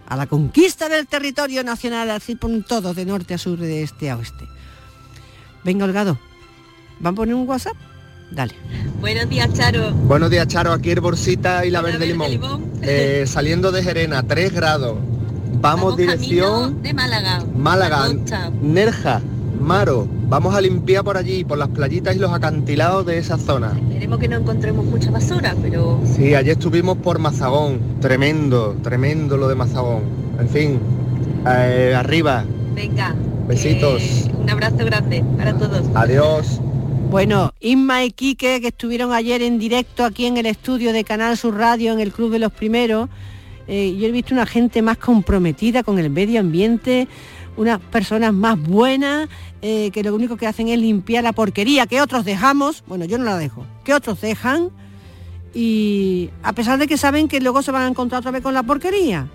[0.08, 4.10] A la conquista del territorio nacional, así por todo, de norte a sur, de este
[4.10, 4.46] a oeste.
[5.64, 6.18] Venga, Holgado,
[7.00, 7.78] ¿van a poner un WhatsApp?
[8.32, 8.54] Dale.
[9.00, 9.92] Buenos días, Charo.
[9.92, 10.72] Buenos días, Charo.
[10.72, 12.32] Aquí el Borsita y la Verde Limón.
[12.82, 14.98] Eh, saliendo de Gerena, 3 grados.
[15.60, 17.44] Vamos, dirección de Málaga.
[17.56, 18.10] Málaga.
[18.62, 19.22] Nerja,
[19.60, 20.08] Maro.
[20.28, 23.74] Vamos a limpiar por allí, por las playitas y los acantilados de esa zona.
[23.90, 27.80] Esperemos que no encontremos mucha basura, pero Sí, ayer estuvimos por Mazagón.
[28.00, 30.04] Tremendo, tremendo lo de Mazagón.
[30.40, 30.80] En fin,
[31.46, 32.46] eh, arriba.
[32.74, 33.14] venga.
[33.48, 34.02] Besitos.
[34.02, 35.82] que Un abrazo grande para todos.
[35.96, 36.62] Adiós.
[37.12, 41.36] Bueno, Inma y Quique, que estuvieron ayer en directo aquí en el estudio de Canal
[41.36, 43.10] Sur Radio, en el Club de los Primeros,
[43.68, 47.10] eh, yo he visto una gente más comprometida con el medio ambiente,
[47.58, 49.28] unas personas más buenas,
[49.62, 53.18] eh, que lo único que hacen es limpiar la porquería que otros dejamos, bueno, yo
[53.18, 54.70] no la dejo, que otros dejan,
[55.54, 58.54] y a pesar de que saben que luego se van a encontrar otra vez con
[58.54, 59.28] la porquería,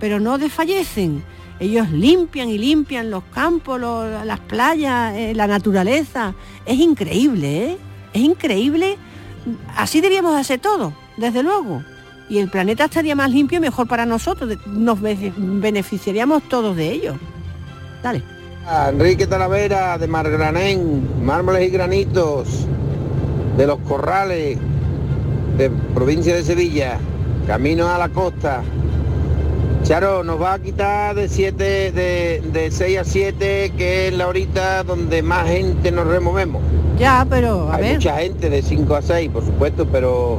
[0.00, 1.22] pero no desfallecen.
[1.60, 3.78] Ellos limpian y limpian los campos,
[4.24, 6.34] las playas, eh, la naturaleza.
[6.64, 7.78] Es increíble, ¿eh?
[8.14, 8.96] Es increíble.
[9.76, 11.82] Así deberíamos hacer todo, desde luego.
[12.30, 14.56] Y el planeta estaría más limpio y mejor para nosotros.
[14.66, 17.14] Nos be- beneficiaríamos todos de ello.
[18.02, 18.22] Dale.
[18.88, 22.66] Enrique Talavera de Margranén, mármoles y granitos
[23.56, 24.58] de los corrales
[25.58, 26.98] de provincia de Sevilla,
[27.46, 28.62] camino a la costa.
[29.90, 34.28] Charo, nos va a quitar de 7, de, de 6 a 7, que es la
[34.28, 36.62] horita donde más gente nos removemos.
[36.96, 37.94] Ya, pero a Hay ver.
[37.94, 40.38] mucha gente de 5 a 6, por supuesto, pero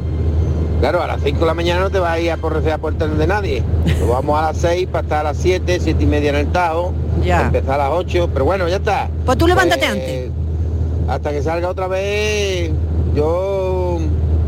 [0.80, 2.78] claro, a las 5 de la mañana no te vas a ir a porrecer a
[2.78, 3.62] puertas de nadie.
[4.00, 6.48] Nos vamos a las 6 para estar a las 7, 7 y media en el
[6.54, 7.42] Tajo, Ya.
[7.42, 9.10] empezar a las 8, pero bueno, ya está.
[9.26, 10.32] Pues tú levántate Eh, antes.
[11.10, 12.72] Hasta que salga otra vez,
[13.14, 13.98] yo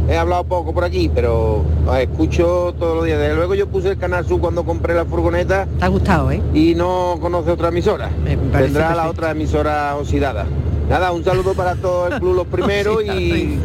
[0.09, 3.19] he hablado poco por aquí, pero os escucho todos los días.
[3.19, 5.65] Desde luego yo puse el canal Sur cuando compré la furgoneta.
[5.79, 6.41] Te ha gustado, ¿eh?
[6.53, 8.09] Y no conoce otra emisora.
[8.09, 9.09] parece Tendrá la perfecto.
[9.11, 10.45] otra emisora oxidada.
[10.89, 13.57] Nada, un saludo para todo el club los primeros y,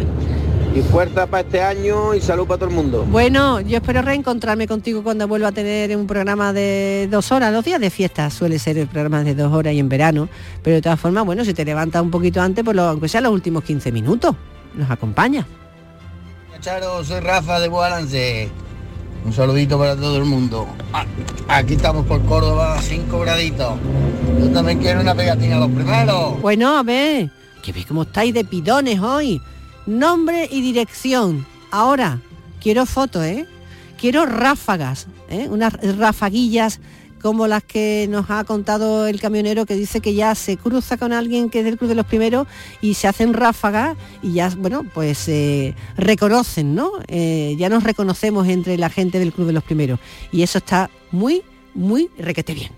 [0.74, 3.04] y fuerza para este año y salud para todo el mundo.
[3.10, 7.52] Bueno, yo espero reencontrarme contigo cuando vuelva a tener un programa de dos horas.
[7.52, 10.28] Los días de fiesta suele ser el programa de dos horas y en verano.
[10.62, 13.20] Pero de todas formas, bueno, si te levantas un poquito antes, pues lo- aunque sea
[13.20, 14.36] los últimos 15 minutos,
[14.76, 15.44] nos acompaña.
[16.60, 18.50] Charo, soy Rafa de Balance.
[19.24, 20.66] Un saludito para todo el mundo.
[20.92, 21.04] Ah,
[21.48, 23.74] Aquí estamos por Córdoba, 5 graditos.
[24.40, 26.40] Yo también quiero una pegatina a los primeros.
[26.40, 27.30] Bueno, a ver,
[27.62, 29.40] que veis cómo estáis de pidones hoy.
[29.86, 31.46] Nombre y dirección.
[31.70, 32.20] Ahora,
[32.60, 33.46] quiero fotos, ¿eh?
[33.98, 35.48] Quiero ráfagas, ¿eh?
[35.50, 36.80] Unas rafaguillas
[37.20, 41.12] como las que nos ha contado el camionero que dice que ya se cruza con
[41.12, 42.46] alguien que es del Club de los Primeros
[42.80, 46.92] y se hacen ráfagas y ya, bueno, pues eh, reconocen, ¿no?
[47.08, 50.00] Eh, ya nos reconocemos entre la gente del Club de los Primeros.
[50.32, 51.42] Y eso está muy,
[51.74, 52.72] muy requete bien.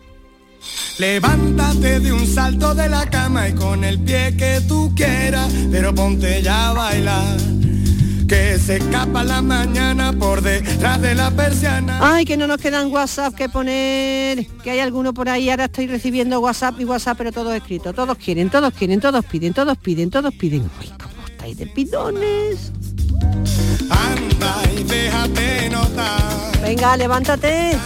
[0.99, 5.95] Levántate de un salto de la cama y con el pie que tú quieras, pero
[5.95, 7.39] ponte ya a bailar.
[8.31, 11.99] Que se escapa la mañana por detrás de la persiana.
[12.01, 15.89] Ay, que no nos quedan WhatsApp que poner, que hay alguno por ahí, ahora estoy
[15.89, 17.93] recibiendo WhatsApp y WhatsApp, pero todo escrito.
[17.93, 20.71] Todos quieren, todos quieren, todos piden, todos piden, todos piden.
[20.79, 22.71] Ay, ¿cómo estáis de pidones?
[23.91, 26.63] Anda y déjate notar.
[26.63, 27.77] Venga, levántate.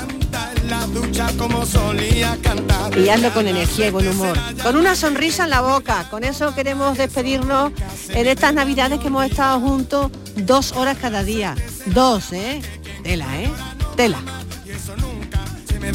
[2.96, 4.38] Y hazlo con energía y buen humor.
[4.62, 6.08] Con una sonrisa en la boca.
[6.10, 7.72] Con eso queremos despedirnos
[8.08, 11.54] en estas navidades que hemos estado juntos dos horas cada día.
[11.86, 12.62] Dos, ¿eh?
[13.02, 13.50] Tela, ¿eh?
[13.96, 14.18] Tela.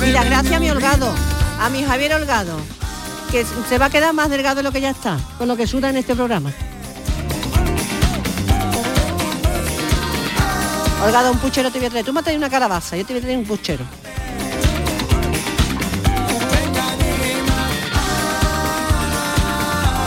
[0.05, 1.11] Y las gracias a mi Holgado,
[1.59, 2.57] a mi Javier Holgado,
[3.31, 5.67] que se va a quedar más delgado de lo que ya está, con lo que
[5.67, 6.51] suda en este programa.
[11.03, 12.05] Holgado, un puchero te voy a traer.
[12.05, 13.85] Tú me traes una calabaza, yo te voy a traer un puchero.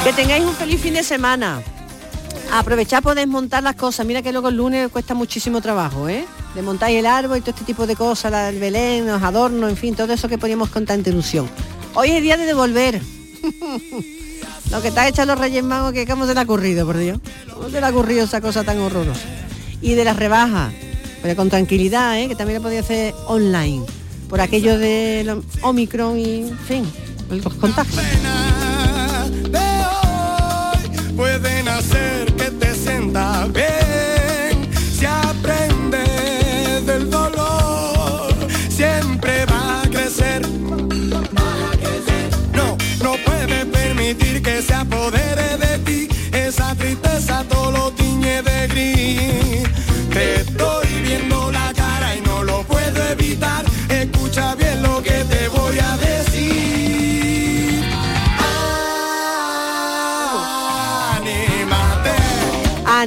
[0.04, 1.62] Que tengáis un feliz fin de semana.
[2.52, 4.04] Aprovechad por desmontar las cosas.
[4.04, 6.24] Mira que luego el lunes cuesta muchísimo trabajo, ¿eh?
[6.54, 9.76] Desmontáis el árbol y todo este tipo de cosas, la del Belén, los adornos, en
[9.76, 11.48] fin, todo eso que poníamos con tanta ilusión.
[11.94, 13.00] Hoy es día de devolver.
[14.70, 17.18] Lo que está hecha los Reyes Magos, que cómo se le ha ocurrido, por Dios.
[17.52, 19.20] ¿Cómo se le ha ocurrido esa cosa tan horrorosa?
[19.82, 20.72] Y de las rebajas,
[21.20, 22.26] pero con tranquilidad, ¿eh?
[22.28, 23.84] que también lo podía hacer online.
[24.30, 26.90] Por aquello de lo- Omicron y, en fin,
[27.28, 28.00] los contagios.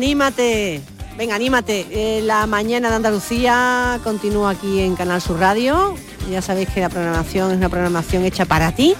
[0.05, 0.81] Anímate.
[1.17, 1.87] Venga, anímate.
[1.89, 5.95] Eh, la mañana de Andalucía continúa aquí en Canal Sur Radio.
[6.29, 8.93] Ya sabéis que la programación es una programación hecha para ti,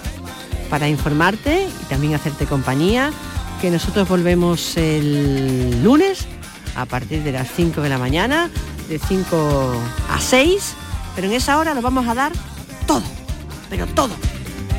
[0.68, 3.12] para informarte y también hacerte compañía.
[3.60, 6.26] Que nosotros volvemos el lunes
[6.74, 8.50] a partir de las 5 de la mañana,
[8.88, 9.74] de 5
[10.10, 10.74] a 6.
[11.14, 12.32] Pero en esa hora nos vamos a dar
[12.84, 13.04] todo,
[13.70, 14.16] pero todo.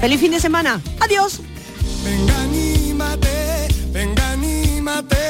[0.02, 0.82] ¡Feliz fin de semana!
[1.00, 1.40] ¡Adiós!
[2.04, 5.27] Venga, anímate, venga, anímate.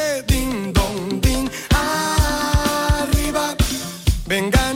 [4.27, 4.66] Venga.